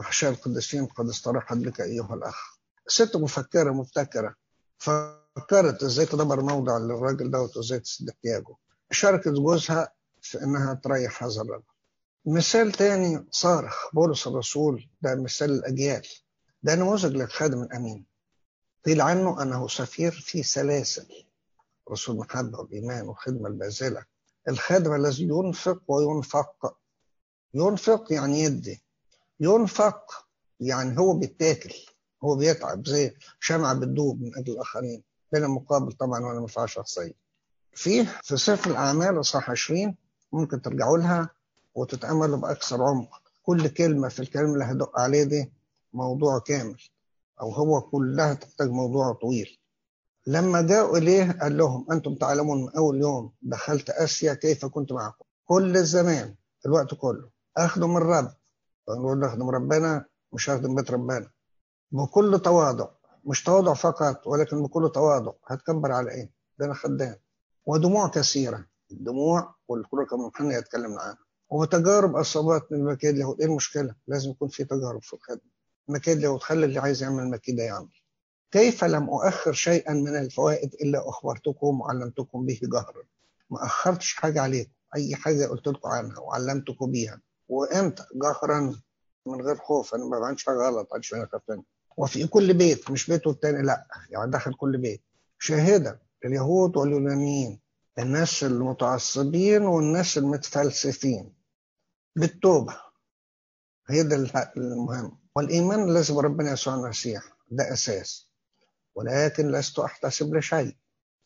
[0.00, 2.58] أحشاء القديسين قد استراحت بك أيها الأخ.
[2.86, 4.34] ست مفكرة مبتكرة
[4.78, 8.54] فكرت إزاي تدبر موضع للراجل دوت وإزاي تسد احتياجه
[8.90, 11.62] شاركت جوزها في إنها تريح هذا الرجل.
[12.26, 16.06] مثال تاني صارخ بولس الرسول ده مثال الأجيال.
[16.62, 18.04] ده نموذج للخادم الأمين.
[18.86, 21.06] قيل عنه أنه سفير في سلاسل.
[21.90, 24.04] رسول محبة والإيمان والخدمة البازلة.
[24.48, 26.76] الخادم الذي ينفق وينفق
[27.54, 28.82] ينفق يعني يدي.
[29.40, 30.26] ينفق
[30.60, 31.74] يعني هو بيتاكل
[32.24, 35.02] هو بيتعب زي شمعة بتدوب من أجل الآخرين.
[35.32, 37.12] بين المقابل طبعا ولا منفعة شخصية
[37.74, 39.96] في في سفر الأعمال إصحاح 20
[40.32, 41.30] ممكن ترجعوا لها
[41.74, 43.22] وتتأملوا بأكثر عمق.
[43.42, 45.52] كل كلمة في الكلام اللي هدق عليه دي
[45.92, 46.76] موضوع كامل
[47.40, 49.58] أو هو كلها تحتاج موضوع طويل.
[50.26, 55.24] لما جاءوا إليه قال لهم أنتم تعلمون من أول يوم دخلت آسيا كيف كنت معكم؟
[55.46, 56.34] كل الزمان
[56.66, 57.28] الوقت كله.
[57.56, 58.32] أخدم الرب
[58.90, 61.30] نقول أخدم ربنا مش أخدم بيت ربنا.
[61.92, 62.88] بكل تواضع
[63.24, 65.32] مش تواضع فقط ولكن بكل تواضع.
[65.46, 67.16] هتكبر على إيه؟ ده أنا خدام.
[67.66, 68.64] ودموع كثيرة.
[68.92, 71.18] الدموع والكل كان محنى يتكلم عنها
[71.50, 73.40] وتجارب أصابات من المكيد اليهود.
[73.40, 75.50] إيه المشكلة؟ لازم يكون في تجارب في الخدمة.
[75.88, 77.88] المكيد اليهود خلي اللي عايز يعمل مكيدة يعمل.
[78.50, 83.02] كيف لم أؤخر شيئا من الفوائد إلا أخبرتكم وعلمتكم به جهرا؟
[83.50, 84.70] ما أخرتش حاجة عليكم.
[84.96, 87.20] أي حاجة قلت لكم عنها وعلمتكم بيها.
[87.50, 88.76] وإمتى؟ جهرا
[89.26, 91.60] من غير خوف أنا ما بعملش حاجة غلط عشان أخاف
[91.96, 95.02] وفي كل بيت مش بيته التاني لا يعني داخل كل بيت.
[95.38, 97.60] شاهدة اليهود واليونانيين
[97.98, 101.32] الناس المتعصبين والناس المتفلسفين
[102.16, 102.76] بالتوبة.
[103.88, 104.16] هي ده
[104.56, 105.18] المهم.
[105.36, 108.26] والإيمان الذي بربنا يسوع المسيح ده أساس.
[108.94, 110.76] ولكن لست أحتسب لشيء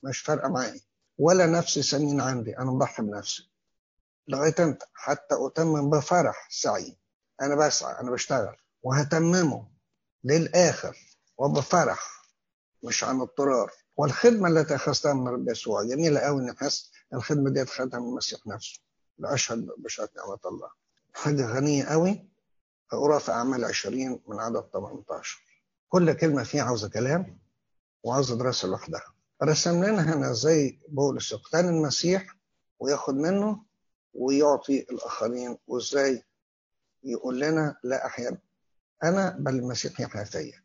[0.03, 0.81] مش فارقة معي.
[1.19, 3.51] ولا نفسي سمين عندي أنا مضحي بنفسي.
[4.29, 6.97] لغاية أنت حتى أتمم بفرح سعي
[7.43, 8.57] أنا بسعى أنا بشتغل.
[8.83, 9.69] وهتممه
[10.25, 10.97] للآخر
[11.39, 12.25] وبفرح
[12.83, 13.71] مش عن اضطرار.
[13.97, 18.47] والخدمة التي أخذتها من رب يسوع جميلة قوي إن أحس الخدمة دي أخذتها من المسيح
[18.47, 18.81] نفسه.
[19.19, 20.71] لأشهد بشهادة نعمة الله
[21.15, 22.29] حاجة غنية قوي
[22.93, 25.39] أقرأ في أعمال 20 من عدد 18
[25.89, 27.39] كل كلمة فيها عاوزة كلام
[28.03, 29.15] وعاوزة دراسة لوحدها.
[29.43, 32.37] رسم لنا هنا زي بولس يقتني المسيح
[32.79, 33.63] وياخد منه
[34.15, 36.23] ويعطي الآخرين وإزاي
[37.05, 38.39] يقول لنا لا أحيا
[39.05, 40.63] أنا بل المسيح يحيا فيا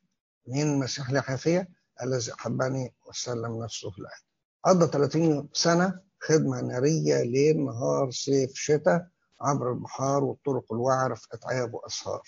[0.48, 1.68] مين المسيح يحيا فيا؟
[2.04, 4.30] الذي أحبني وسلم نفسه لأجلي
[4.64, 9.08] قضى 30 سنة خدمة نارية ليل نهار صيف شتاء
[9.42, 12.22] عبر البحار والطرق الوعرة في أتعاب وأسهار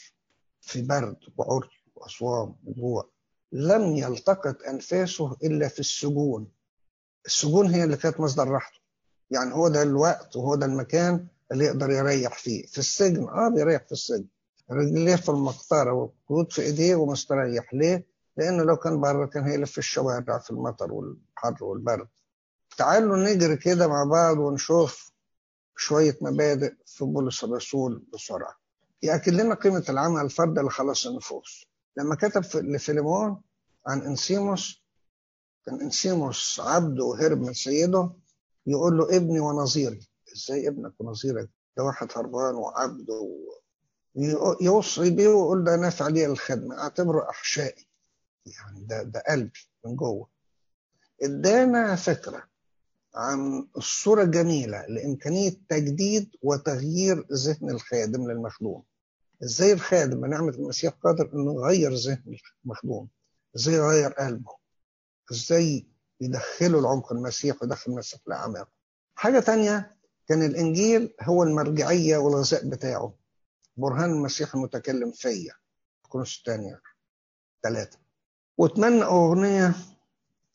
[0.61, 3.09] في برد وعري وأصوام وجوع.
[3.51, 6.51] لم يلتقط أنفاسه إلا في السجون.
[7.25, 8.79] السجون هي اللي كانت مصدر راحته.
[9.31, 12.65] يعني هو ده الوقت وهو ده المكان اللي يقدر يريح فيه.
[12.65, 14.25] في السجن آه بيريح في السجن.
[14.71, 17.73] رجليه في المقطرة والقيود في إيديه ومستريح.
[17.73, 18.05] ليه؟
[18.37, 22.07] لأنه لو كان بره كان هيلف في الشوارع في المطر والحر والبرد.
[22.77, 25.11] تعالوا نجري كده مع بعض ونشوف
[25.77, 28.55] شوية مبادئ في بولس الرسول بسرعة.
[29.03, 31.65] يأكد لنا قيمة العمل الفرد لخلاص النفوس.
[31.97, 33.41] لما كتب لفيليمون
[33.87, 34.81] عن إنسيموس
[35.65, 38.09] كان إنسيموس عبده وهرب من سيده
[38.67, 40.07] يقول له ابني ونظيري.
[40.35, 43.07] إزاي ابنك ونظيرك؟ ده واحد هربان وعبد
[44.61, 47.87] يوصي بيه ويقول ده نافع لي الخدمة أعتبره إحشائي.
[48.45, 50.27] يعني ده ده قلبي من جوه.
[51.23, 52.43] إدانا فكرة
[53.15, 58.83] عن الصورة الجميلة لإمكانية تجديد وتغيير ذهن الخادم للمخدوم.
[59.43, 63.07] إزاي الخادم بنعمة المسيح قادر إنه يغير ذهن المخدوم؟
[63.55, 64.51] إزاي يغير قلبه؟
[65.31, 65.85] إزاي
[66.21, 68.71] يدخله العمق المسيح ويدخل المسيح لأعماقه.
[69.15, 69.97] حاجة تانية
[70.27, 73.13] كان الإنجيل هو المرجعية والغذاء بتاعه.
[73.77, 75.53] برهان المسيح المتكلم فيا.
[76.09, 76.81] كونس الثانية
[77.63, 77.97] ثلاثة.
[78.57, 79.75] واتمنى أغنية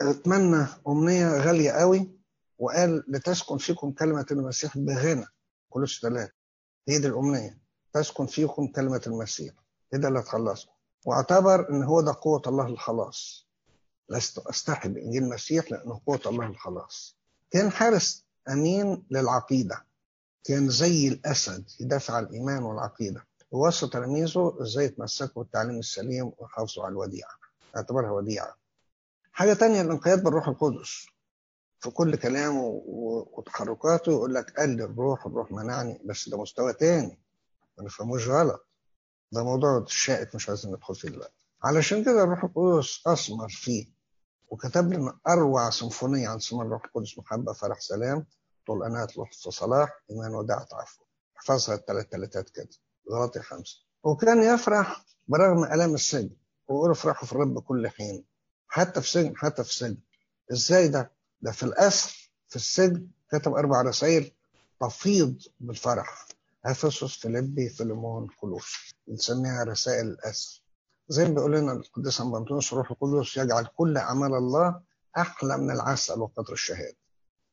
[0.00, 2.10] اتمنى أمنية غالية قوي
[2.58, 5.26] وقال لتسكن فيكم كلمة المسيح بغنى
[5.70, 6.32] كولوس ثلاثة.
[6.88, 7.58] هي دي الأمنية
[7.92, 9.54] تسكن فيكم كلمة المسيح
[9.92, 10.72] كده اللي هتخلصكم
[11.06, 13.45] واعتبر إن هو ده قوة الله للخلاص
[14.08, 17.16] لست أستحي بإنجيل المسيح لأنه قوة الله للخلاص
[17.50, 19.86] كان حارس أمين للعقيدة.
[20.44, 23.26] كان زي الأسد يدافع عن الإيمان والعقيدة.
[23.50, 27.30] ووصى تلاميذه إزاي يتمسكوا بالتعليم السليم ويحافظوا على الوديعة.
[27.76, 28.56] اعتبرها وديعة.
[29.32, 31.06] حاجة تانية الانقياد بالروح القدس.
[31.80, 37.18] في كل كلامه وتحركاته يقول لك قال الروح الروح منعني بس ده مستوى تاني.
[37.78, 38.66] ما نفهموش غلط.
[39.32, 41.34] ده موضوع شائك مش عايزين ندخل فيه دلوقتي.
[41.64, 43.95] علشان كده الروح القدس أثمر فيه.
[44.48, 48.26] وكتب لنا أروع سيمفونية عن ثمار الروح القدس محبه فرح سلام
[48.66, 51.02] طول انات لطف صلاح إيمان وداع عفو
[51.38, 52.68] احفظها الثلاث ثلاثات كده
[53.12, 53.76] غلطي خمسة.
[54.02, 56.30] وكان يفرح برغم الام السجن
[56.68, 58.24] ويقول افرحوا في الرب كل حين.
[58.68, 59.98] حتى في سجن حتى في سجن.
[60.52, 64.32] إزاي ده؟ ده في الاسر في السجن كتب أربع رسائل
[64.80, 66.26] تفيض بالفرح.
[66.64, 70.62] أفسس فيليبي فيليمون كولوس بنسميها رسائل الاسر
[71.08, 74.80] زي ما بيقول لنا القديس أنطونيوس الروح القدس يجعل كل أعمال الله
[75.18, 76.96] أحلى من العسل وقدر الشهادة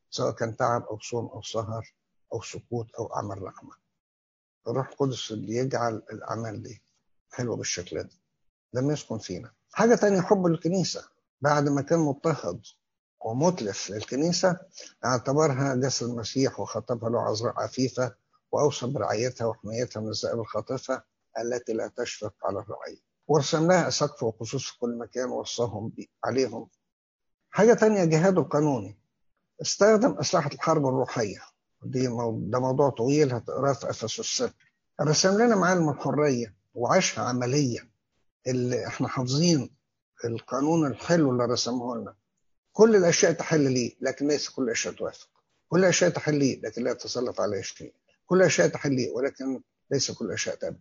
[0.10, 1.94] سواء كان تعب أو صوم أو سهر
[2.34, 3.72] أو سكوت أو أعمال رحمة.
[4.68, 6.82] الروح القدس اللي يجعل الأعمال دي
[7.32, 8.10] حلوة بالشكل ده.
[8.74, 9.52] لم يسكن فينا.
[9.72, 11.04] حاجة تانية حب الكنيسة.
[11.42, 12.62] بعد ما كان مضطهد
[13.26, 14.60] ومتلف للكنيسة
[15.06, 18.16] اعتبرها جسد المسيح وخطبها له عذراء عفيفة
[18.52, 21.04] وأوصى برعايتها وحمايتها من الذئاب الخاطفة
[21.40, 23.13] التي لا تشفق على الرعية.
[23.28, 25.92] ورسم لها سقف وخصوص في كل مكان ووصاهم
[26.24, 26.68] عليهم.
[27.50, 28.98] حاجة تانية جهاده القانوني
[29.62, 31.42] استخدم أسلحة الحرب الروحية.
[31.84, 34.54] دي ده موضوع طويل هتقراه في أفسس الست
[35.02, 37.90] رسم لنا معالم الحرية وعاشها عمليا
[38.48, 39.70] اللي إحنا حافظين
[40.26, 42.16] القانون الحلو اللي رسمه لنا.
[42.74, 45.28] كل الأشياء تحل ليه لكن ليس كل الأشياء توافق.
[45.70, 47.94] كل الأشياء تحل ليه لكن لا يتسلط عليها شيء.
[48.26, 49.62] كل الأشياء تحل ليه ولكن
[49.92, 50.78] ليس كل الأشياء تابع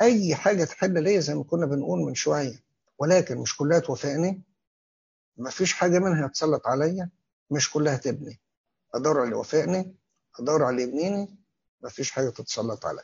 [0.00, 2.62] أي حاجة تحل ليا زي ما كنا بنقول من شوية
[2.98, 4.42] ولكن مش كلها توافقني
[5.36, 7.10] ما فيش حاجة منها تسلط عليا
[7.50, 8.40] مش كلها تبني.
[8.94, 9.94] أدور على اللي
[10.40, 11.38] أدور على اللي يبنيني
[11.80, 13.02] ما فيش حاجة تتسلط عليا.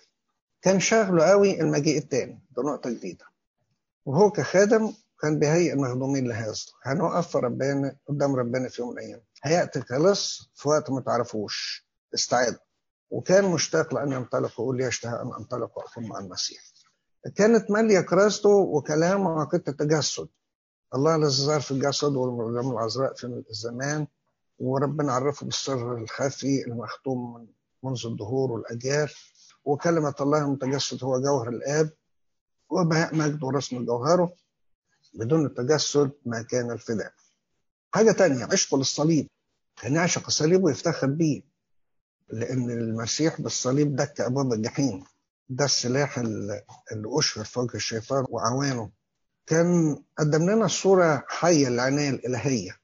[0.62, 3.24] كان شاغله قوي المجيء التاني ده نقطة جديدة.
[4.04, 6.54] وهو كخادم كان بيهيئ المخدومين لهذا.
[6.82, 9.20] هنوقف في ربنا قدام ربنا في يوم من الأيام.
[9.42, 11.86] هيأتي كلص في وقت ما تعرفوش.
[12.14, 12.58] استعد.
[13.10, 16.62] وكان مشتاق لأن ينطلق ويقول لي اشتهى أن أنطلق واكون مع المسيح.
[17.30, 20.28] كانت ماليه كراسته وكلامه عقيده التجسد
[20.94, 24.06] الله الذي ظهر في الجسد والمرجم العذراء في الزمان
[24.58, 27.46] وربنا عرفه بالسر الخفي المختوم من
[27.82, 29.10] منذ الدهور والأجيال.
[29.64, 31.90] وكلمة الله المتجسد هو جوهر الآب
[32.70, 34.32] وبهاء مجد ورسم جوهره
[35.14, 37.12] بدون التجسد ما كان الفداء.
[37.90, 39.28] حاجة تانية عشقه للصليب.
[39.82, 41.42] كان يعشق الصليب ويفتخر بيه
[42.28, 45.04] لأن المسيح بالصليب دك أبواب الجحيم.
[45.48, 46.64] ده السلاح اللي
[47.18, 48.90] أشهر وجه الشيطان وعوانه
[49.46, 52.80] كان قدم لنا الصورة حية العناية الإلهية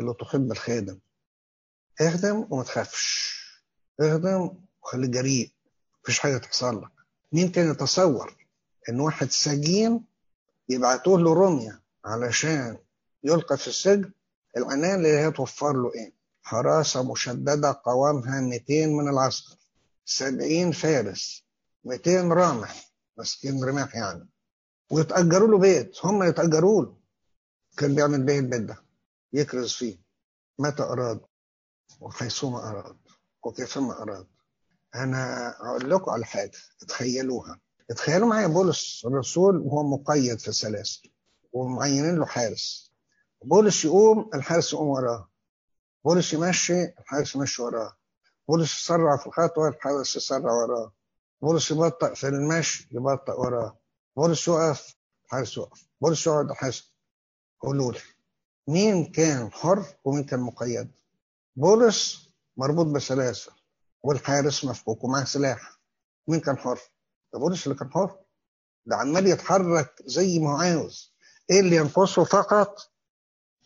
[0.00, 0.98] اللي تحب الخادم.
[2.00, 3.36] اخدم وما تخافش.
[4.00, 4.50] اخدم
[4.82, 5.50] وخليك جريء
[6.02, 6.90] مفيش حاجة تحصل لك.
[7.32, 8.36] مين كان يتصور
[8.88, 10.04] إن واحد سجين
[10.68, 12.78] يبعتوه لروميا علشان
[13.24, 14.10] يلقى في السجن؟
[14.56, 16.12] العناية اللي هي توفر له إيه؟
[16.42, 19.56] حراسة مشددة قوامها 200 من العسكر.
[20.04, 21.45] 70 فارس.
[21.86, 24.28] 200 رامح ماسكين رماح يعني.
[24.90, 26.96] ويتأجروا له بيت هم يتأجروا له.
[27.76, 28.76] كان بيعمل بيه البيت ده
[29.32, 29.98] يكرز فيه.
[30.58, 31.20] متى أراد
[32.00, 32.96] وحيثما أراد
[33.42, 34.26] وكيفما أراد.
[34.94, 36.58] أنا أقول لكم على حاجة
[36.88, 41.10] تخيلوها تخيلوا معايا بولس الرسول وهو مقيد في السلاسل
[41.52, 42.92] ومعينين له حارس.
[43.44, 45.28] بولس يقوم الحارس يقوم وراه.
[46.04, 47.96] بولس يمشي الحارس يمشي وراه.
[48.48, 50.92] بولس يسرع في الخطوة الحارس يسرع وراه.
[51.42, 53.78] بولس يبطأ في المشي يبطأ وراه
[54.16, 55.86] بولس يقف الحارس يقف.
[56.00, 56.92] بولس يقعد الحارس
[57.60, 58.00] قولوا لي
[58.68, 60.90] مين كان حر ومين كان مقيد؟
[61.56, 63.52] بولس مربوط بسلاسل
[64.02, 65.78] والحارس مفكوك ومعاه سلاح.
[66.28, 66.80] مين كان حر؟
[67.32, 68.18] ده بولس اللي كان حر.
[68.86, 71.14] ده عمال يتحرك زي ما هو عاوز.
[71.50, 72.92] إيه اللي ينقصه فقط؟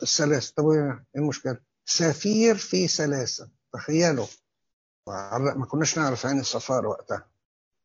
[0.03, 4.27] السلاسل طب إيه المشكلة؟ سفير في سلاسل تخيلوا.
[5.57, 7.27] ما كناش نعرف عين السفارة وقتها.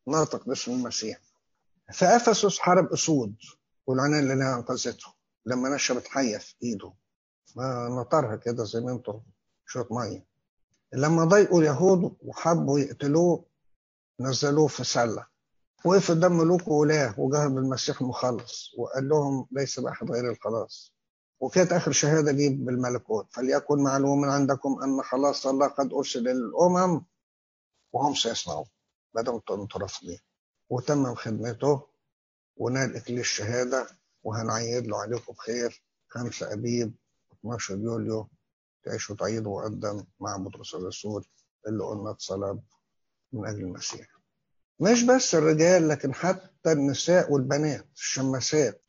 [0.08, 1.20] ناطق باسم المسيح.
[1.92, 3.36] في افسس حارب أسود
[3.88, 5.08] والعنان اللي أنقذته
[5.46, 6.94] لما نشبت حية في إيده.
[7.56, 9.20] ما نطرها كده زي ما أنتم
[9.66, 10.26] شوية مية.
[10.94, 13.46] لما ضايقوا اليهود وحبوا يقتلوه
[14.20, 15.28] نزلوه في سلة.
[15.86, 20.94] وقف قدام ملوك وولاه وجهر بالمسيح المخلص وقال لهم ليس بأحد غير الخلاص.
[21.40, 23.34] وكانت آخر شهادة دي بالملكوت.
[23.34, 27.02] فليكن معلوما عندكم أن خلاص الله قد أرسل للامم
[27.94, 28.66] وهم سيصنعوا
[29.20, 30.20] أنتم رافضين
[30.70, 31.88] وتمم خدمته
[32.58, 33.88] ونال اكليل الشهادة
[34.24, 36.94] وهنعيد له عليكم بخير 5 أبيب
[37.40, 38.30] 12 يوليو
[38.84, 41.26] تعيشوا تعيدوا وقدم مع بطرس الرسول
[41.68, 42.62] اللي قلنا اتصلب
[43.34, 44.08] من أجل المسيح.
[44.80, 48.82] مش بس الرجال لكن حتى النساء والبنات الشماسات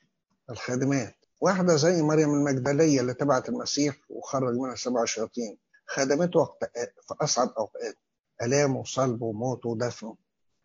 [0.51, 1.15] الخادمات.
[1.41, 6.45] واحدة زي مريم المجدلية اللي تبعت المسيح وخرج منها سبع شياطين خدمته
[7.09, 7.97] في أصعب أوقات.
[8.43, 10.17] آلامه وصلبه وموته ودفنه.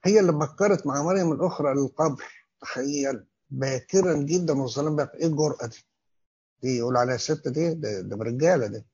[0.04, 2.24] هي اللي بكرت مع مريم الأخرى للقبر.
[2.62, 3.26] تخيل.
[3.50, 5.86] باكرا جدا والظلام بقى إيه الجرأة دي؟
[6.62, 8.86] دي يقول عليها ست دي؟ ده, ده برجالة دي.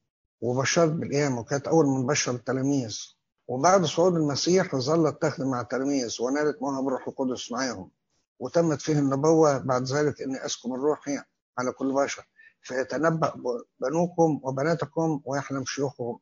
[0.41, 1.39] وبشرت بالقيامة.
[1.39, 2.99] وكانت أول من بشر التلاميذ.
[3.47, 7.91] وبعد صعود المسيح ظلت تخدم مع التلاميذ ونالت موهب الروح القدس معاهم.
[8.39, 9.57] وتمت فيه النبوة.
[9.57, 11.09] بعد ذلك إني أسكن الروح
[11.57, 12.27] على كل بشر.
[12.61, 13.33] فيتنبأ
[13.79, 16.19] بنوكم وبناتكم ويحلم شيوخهم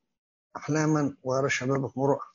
[0.55, 2.25] أحلاما ويرى شبابكم رؤى.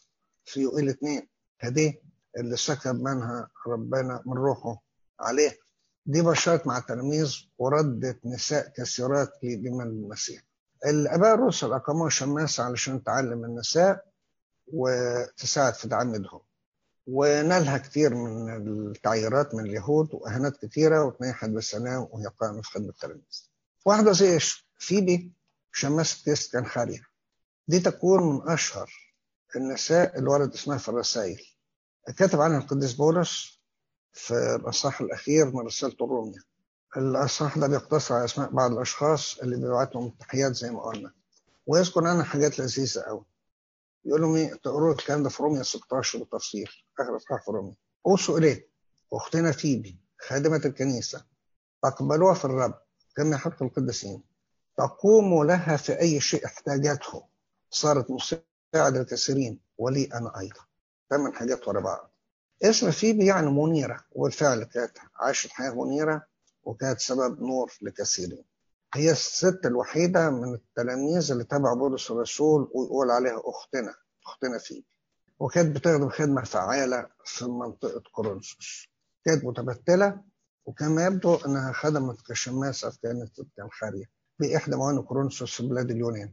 [0.50, 1.28] في يوئيل اثنين
[1.60, 1.94] هذه
[2.36, 4.82] اللي سكب منها ربنا من روحه
[5.20, 5.58] عليه.
[6.06, 10.42] دي بشرت مع التلاميذ وردت نساء كثيرات لمن المسيح.
[10.86, 14.04] الآباء الرسل أقاموا شماسة علشان تعلم النساء
[14.72, 16.40] وتساعد في تعمدهم
[17.06, 18.56] ونالها كتير من
[18.90, 23.50] التعييرات من اليهود وإهانات كتيرة وتنيحت بالسلام وهي قائمة في خدمة التلاميذ
[23.86, 24.38] واحدة زي
[24.78, 25.32] فيبي
[25.72, 27.00] شماسة كيس كان خارية
[27.68, 28.90] دي تكون من أشهر
[29.58, 31.40] النساء اللي ورد اسمها في الرسائل
[32.16, 33.60] كتب عنها القديس بولس
[34.12, 36.38] في الأصحاح الأخير من رسالة الرومية
[36.96, 41.12] الأصحاح ده بيقتصر على أسماء بعض الأشخاص اللي بيبعت لهم التحيات زي ما قلنا.
[41.66, 43.24] ويذكر عنها حاجات لذيذة قوي
[44.04, 46.68] يقول لهم تقروا الكلام ده في رومية 16 بالتفصيل.
[47.00, 47.74] آخر إصحاح في رومية
[48.06, 48.68] أوصوا إليه
[49.12, 49.98] أختنا فيبي
[50.28, 51.24] خادمة الكنيسة.
[51.82, 52.74] تقبلوها في الرب
[53.16, 54.22] كما يحق القديسين.
[54.78, 57.24] تقوموا لها في أي شيء احتاجته.
[57.70, 58.10] صارت
[58.74, 60.60] مساعد الكثيرين ولي أنا أيضا.
[61.10, 62.10] ثمان حاجات ورا بعض.
[62.62, 66.26] اسم فيبي يعني منيرة وبالفعل كانت عاشت حياة منيرة
[66.62, 68.44] وكانت سبب نور لكثيرين
[68.94, 73.94] هي الست الوحيدة من التلاميذ اللي تبع بولس الرسول ويقول عليها أختنا
[74.26, 74.86] أختنا فيبي
[75.38, 78.88] وكانت بتخدم خدمة فعالة في منطقة كورنثوس.
[79.24, 80.22] كانت متبتلة
[80.66, 84.04] وكما يبدو أنها خدمت كشماسة في كانت الخارية
[84.38, 86.32] بإحدى موانئ كورنثوس في بلاد اليونان.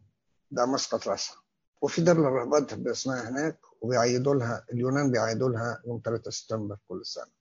[0.51, 1.37] ده مسقط رأسها.
[1.81, 7.31] وفي دار للرهبات باسمها هناك وبيعيدوا لها اليونان بيعيدوا لها يوم 3 سبتمبر كل سنة.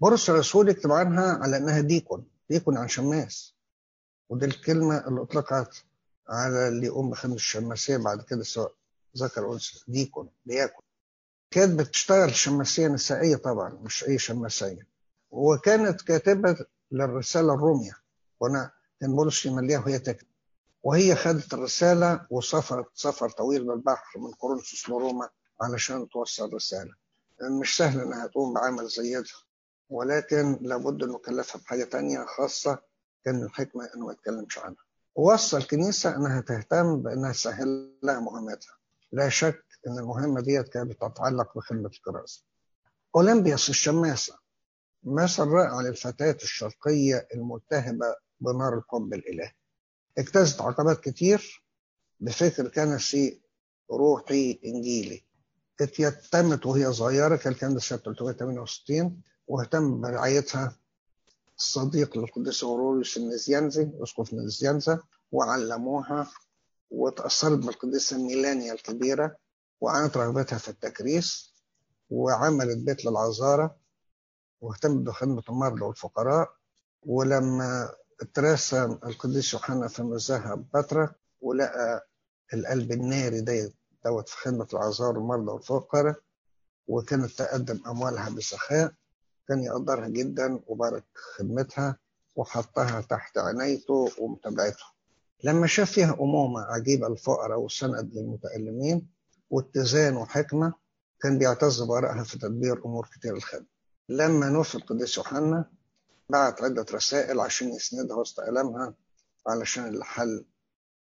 [0.00, 3.54] بولس الرسول يكتب عنها على أنها ديكون ديكون عن شماس.
[4.28, 5.84] ودي الكلمة اللي أطلقت
[6.28, 8.72] على اللي يقوم بخدمة الشماسية بعد كده سواء
[9.16, 10.82] ذكر أنثى ديكون بياكل
[11.50, 14.86] كانت بتشتغل شماسية نسائية طبعا مش أي شماسية.
[15.30, 16.56] وكانت كاتبة
[16.92, 17.92] للرسالة الرومية.
[18.40, 18.70] وأنا
[19.00, 20.26] كان بولس يمليها وهي تكتب.
[20.82, 25.28] وهي خدت الرسالة وسافرت سفر طويل بالبحر من كورنثوس لروما
[25.62, 26.94] علشان توصل رسالة
[27.60, 29.24] مش سهل إنها تقوم بعمل زي ده
[29.90, 32.78] ولكن لابد إنه كلفها بحاجة تانية خاصة
[33.24, 34.84] كان الحكمة إنه ما يتكلمش عنها.
[35.14, 38.74] ووصى الكنيسة إنها تهتم بإنها تسهل لها مهمتها.
[39.12, 42.44] لا شك إن المهمة ديت كانت بتتعلق بخدمة الكراسة.
[43.16, 44.38] أولمبياس الشماسة.
[45.04, 49.52] مثل رائع للفتاة الشرقية الملتهبة بنار الحب الإلهي.
[50.18, 51.62] اجتازت عقبات كتير
[52.20, 53.40] بفكر كنسي
[53.90, 55.22] روحي إنجيلي.
[55.80, 60.76] اتيتمت وهي صغيرة كان ده سنة 368 واهتم برعايتها
[61.56, 65.00] صديق للقديس أوروريوس النزيانزي أسقف نزيانزا
[65.32, 66.30] وعلموها
[66.90, 69.36] وتأثرت بالقديسة ميلانيا الكبيرة
[69.80, 71.54] وعانت رغبتها في التكريس
[72.10, 73.70] وعملت بيت للعذارى
[74.60, 76.48] واهتمت بخدمة المرضى والفقراء
[77.02, 77.90] ولما
[78.20, 82.06] اترسم القديس يوحنا في مذهب بطرة ولقى
[82.54, 83.72] القلب الناري ده
[84.04, 86.14] دوت في خدمة العذارى والمرضى والفقراء
[86.86, 88.92] وكانت تقدم أموالها بسخاء
[89.48, 91.96] كان يقدرها جدا وبارك خدمتها
[92.36, 94.84] وحطها تحت عنايته ومتابعته.
[95.44, 99.08] لما شاف فيها أمومة عجيبة الفقراء وسند للمتألمين
[99.50, 100.74] واتزان وحكمة
[101.20, 103.66] كان بيعتز بآرائها في تدبير أمور كتير الخدمة.
[104.08, 105.70] لما نوفي القديس يوحنا
[106.30, 108.94] بعت عدة رسائل عشان يسندها وسط ألمها
[109.46, 110.44] علشان الحل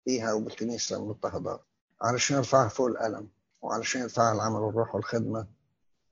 [0.05, 1.61] فيها وبالكنيسة المضطهدات
[2.01, 3.29] علشان يرفعها فوق الألم
[3.61, 5.47] وعلشان يرفعها العمل والروح والخدمة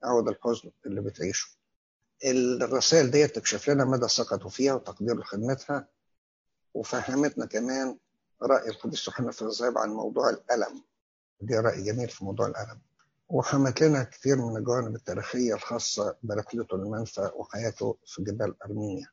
[0.04, 1.48] عوض الحزن اللي بتعيشه.
[2.24, 5.88] الرسائل دي تكشف لنا مدى ثقته فيها وتقدير لخدمتها
[6.74, 7.98] وفهمتنا كمان
[8.42, 10.82] رأي القديس يوحنا في الغزاب عن موضوع الألم.
[11.40, 12.80] دي رأي جميل في موضوع الألم.
[13.32, 19.06] وحمت لنا كثير من الجوانب التاريخية الخاصة برحلته المنفى وحياته في جبال أرمينيا.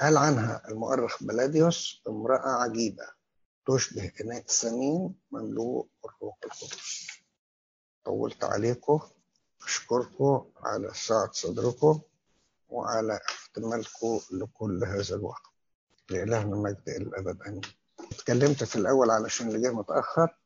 [0.00, 3.04] قال عنها المؤرخ بلاديوس امرأة عجيبة
[3.66, 7.06] تشبه إناء ثمين مملوء بالروح القدس.
[8.04, 9.00] طولت عليكم
[9.64, 12.00] أشكركم على سعة صدركم
[12.68, 15.42] وعلى احتمالكم لكل هذا الوقت.
[16.10, 17.60] لإلهنا إلى الأبد آمين.
[18.12, 20.36] اتكلمت في الأول علشان اللي جه متأخر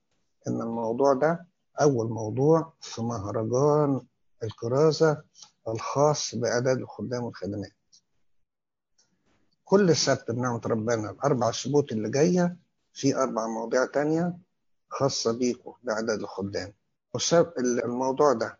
[0.49, 1.47] إن الموضوع ده
[1.81, 4.07] أول موضوع في مهرجان
[4.43, 5.23] الكرازة
[5.69, 7.73] الخاص بإعداد الخدام والخدمات.
[9.65, 12.57] كل سبت بنعمة ربنا الأربع سبوت اللي جاية
[12.93, 14.39] في أربع مواضيع تانية
[14.91, 16.73] خاصة بيكم بإعداد الخدام.
[17.85, 18.59] الموضوع ده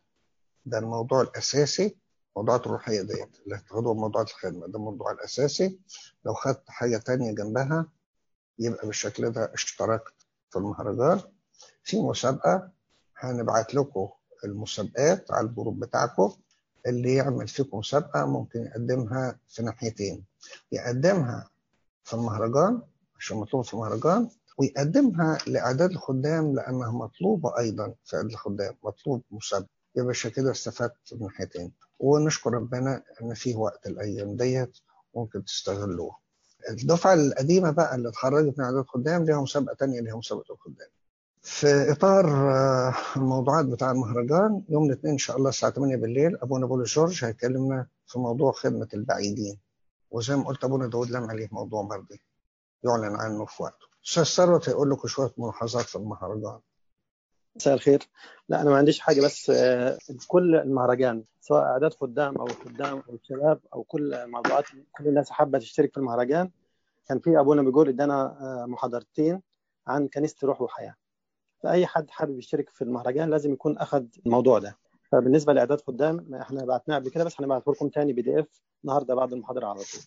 [0.67, 1.97] ده الموضوع الأساسي
[2.37, 5.81] موضوعات الروحية ديت اللي هتاخدوها موضوعات الخدمة ده الموضوع الأساسي.
[6.25, 7.87] لو خدت حاجة تانية جنبها
[8.59, 10.15] يبقى بالشكل ده اشتركت
[10.51, 11.21] في المهرجان.
[11.85, 12.71] في مسابقة
[13.19, 14.09] هنبعت لكم
[14.45, 16.33] المسابقات على ال group بتاعكم
[16.87, 20.25] اللي يعمل فيكم مسابقة ممكن يقدمها في ناحيتين.
[20.73, 21.51] يقدمها
[22.05, 22.83] في المهرجان
[23.19, 29.69] عشان مطلوب في المهرجان ويقدمها لإعداد الخدام لأنها مطلوبة أيضا في إعداد الخدام مطلوب مسابقة.
[29.97, 34.79] يبقى كده استفدت من ناحيتين ونشكر ربنا إن في وقت الأيام ديت
[35.15, 36.17] ممكن تستغلوه.
[36.71, 40.89] الدفعة القديمة بقى اللي اتخرجت من اعداد خدام ليها مسابقة تانية ليها مسابقة الخدام.
[41.49, 42.27] في إطار
[43.17, 47.87] الموضوعات بتاع المهرجان يوم الاثنين إن شاء الله الساعة 8 بالليل ابونا بولو جورج هيكلمنا
[48.07, 49.59] في موضوع خدمة البعيدين.
[50.11, 52.21] وزي ما قلت ابونا داود لم عليه موضوع مرضي.
[52.85, 53.87] يعلن عنه في وقته.
[54.05, 56.59] أستاذ ثروت هيقول لكم شوية ملاحظات في المهرجان.
[57.57, 58.09] مساء الخير.
[58.49, 59.53] لا أنا ما عنديش حاجة بس
[60.27, 64.65] كل المهرجان سواء أعداد خدام أو خدام أو شباب أو كل موضوعات
[64.99, 66.51] كل الناس حابة تشترك في المهرجان
[67.09, 68.37] كان في ابونا بيقول إدانا
[68.69, 69.43] محاضرتين
[69.87, 70.95] عن كنيسة روح وحياة.
[71.63, 74.77] فأي حد حابب يشترك في المهرجان لازم يكون أخذ الموضوع ده.
[75.13, 79.15] فبالنسبة لإعداد خدام إحنا بعتناه قبل كده بس هنبعته لكم تاني بي دي اف النهارده
[79.15, 80.01] بعد المحاضرة على طول.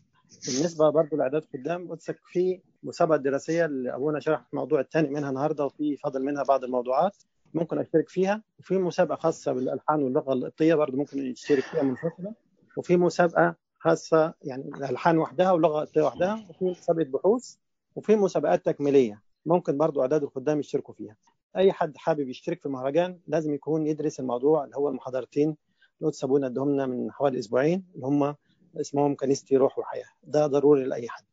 [0.47, 5.65] بالنسبة برضه لإعداد خدام قدسك في مسابقة دراسية اللي ابونا شرح الموضوع الثاني منها النهارده
[5.65, 7.17] وفي فاضل منها بعض الموضوعات
[7.53, 8.43] ممكن أشترك فيها.
[8.59, 12.33] وفي مسابقة خاصة بالألحان واللغة القبطيه برضه ممكن يشترك فيها منفصله
[12.77, 17.55] وفي مسابقة خاصة يعني الألحان وحدها واللغة القبطيه وحدها وفي مسابقة بحوث
[17.95, 21.15] وفي مسابقات تكميلية ممكن برضه إعداد الخدام يشتركوا فيها.
[21.57, 25.57] أي حد حابب يشترك في المهرجان لازم يكون يدرس الموضوع اللي هو المحاضرتين
[26.01, 28.35] اللي سابونا ادهم لنا من حوالي أسبوعين اللي هم
[28.81, 30.05] اسمهم كنيستي روح وحياة.
[30.23, 31.23] ده ضروري لأي حد.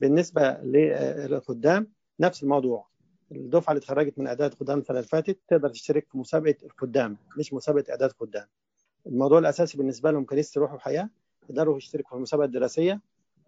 [0.00, 2.86] بالنسبة للخدام نفس الموضوع.
[3.32, 7.52] الدفعة اللي اتخرجت من أعداد خدام السنة اللي فاتت تقدر تشترك في مسابقة الخدام مش
[7.54, 8.46] مسابقة أعداد خدام
[9.06, 11.10] الموضوع الأساسي بالنسبة لهم كنيسه روح وحياة
[11.48, 13.00] يقدروا يشتركوا في المسابقه الدراسيه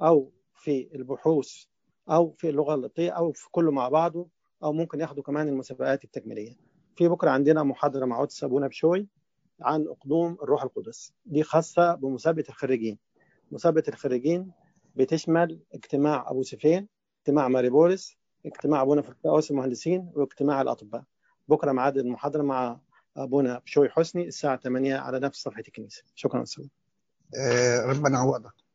[0.03, 1.65] أو في البحوث
[2.11, 4.29] أو في اللغة القبطيه أو في كله مع بعضه
[4.63, 6.57] أو ممكن ياخدوا كمان المسابقات التكميليه
[6.97, 9.09] في بكرة عندنا محاضرة مع قدس أبونا بشوي
[9.61, 11.13] عن أقدوم الروح القدس.
[11.27, 12.99] دي خاصة بمسابقه الخريجين.
[13.53, 14.53] مسابقه الخريجين
[14.97, 16.89] بتشمل اجتماع أبو سفين
[17.21, 21.05] اجتماع ماري بولس اجتماع أبونا في المهندسين واجتماع الأطباء.
[21.49, 22.81] بكرة ميعاد المحاضرة مع
[23.17, 26.03] أبونا بشوي حسني الساعة 8 على نفس صفحة الكنيسة.
[26.15, 26.67] شكرا أستاذ.
[27.39, 28.66] آه ربنا يعوضك.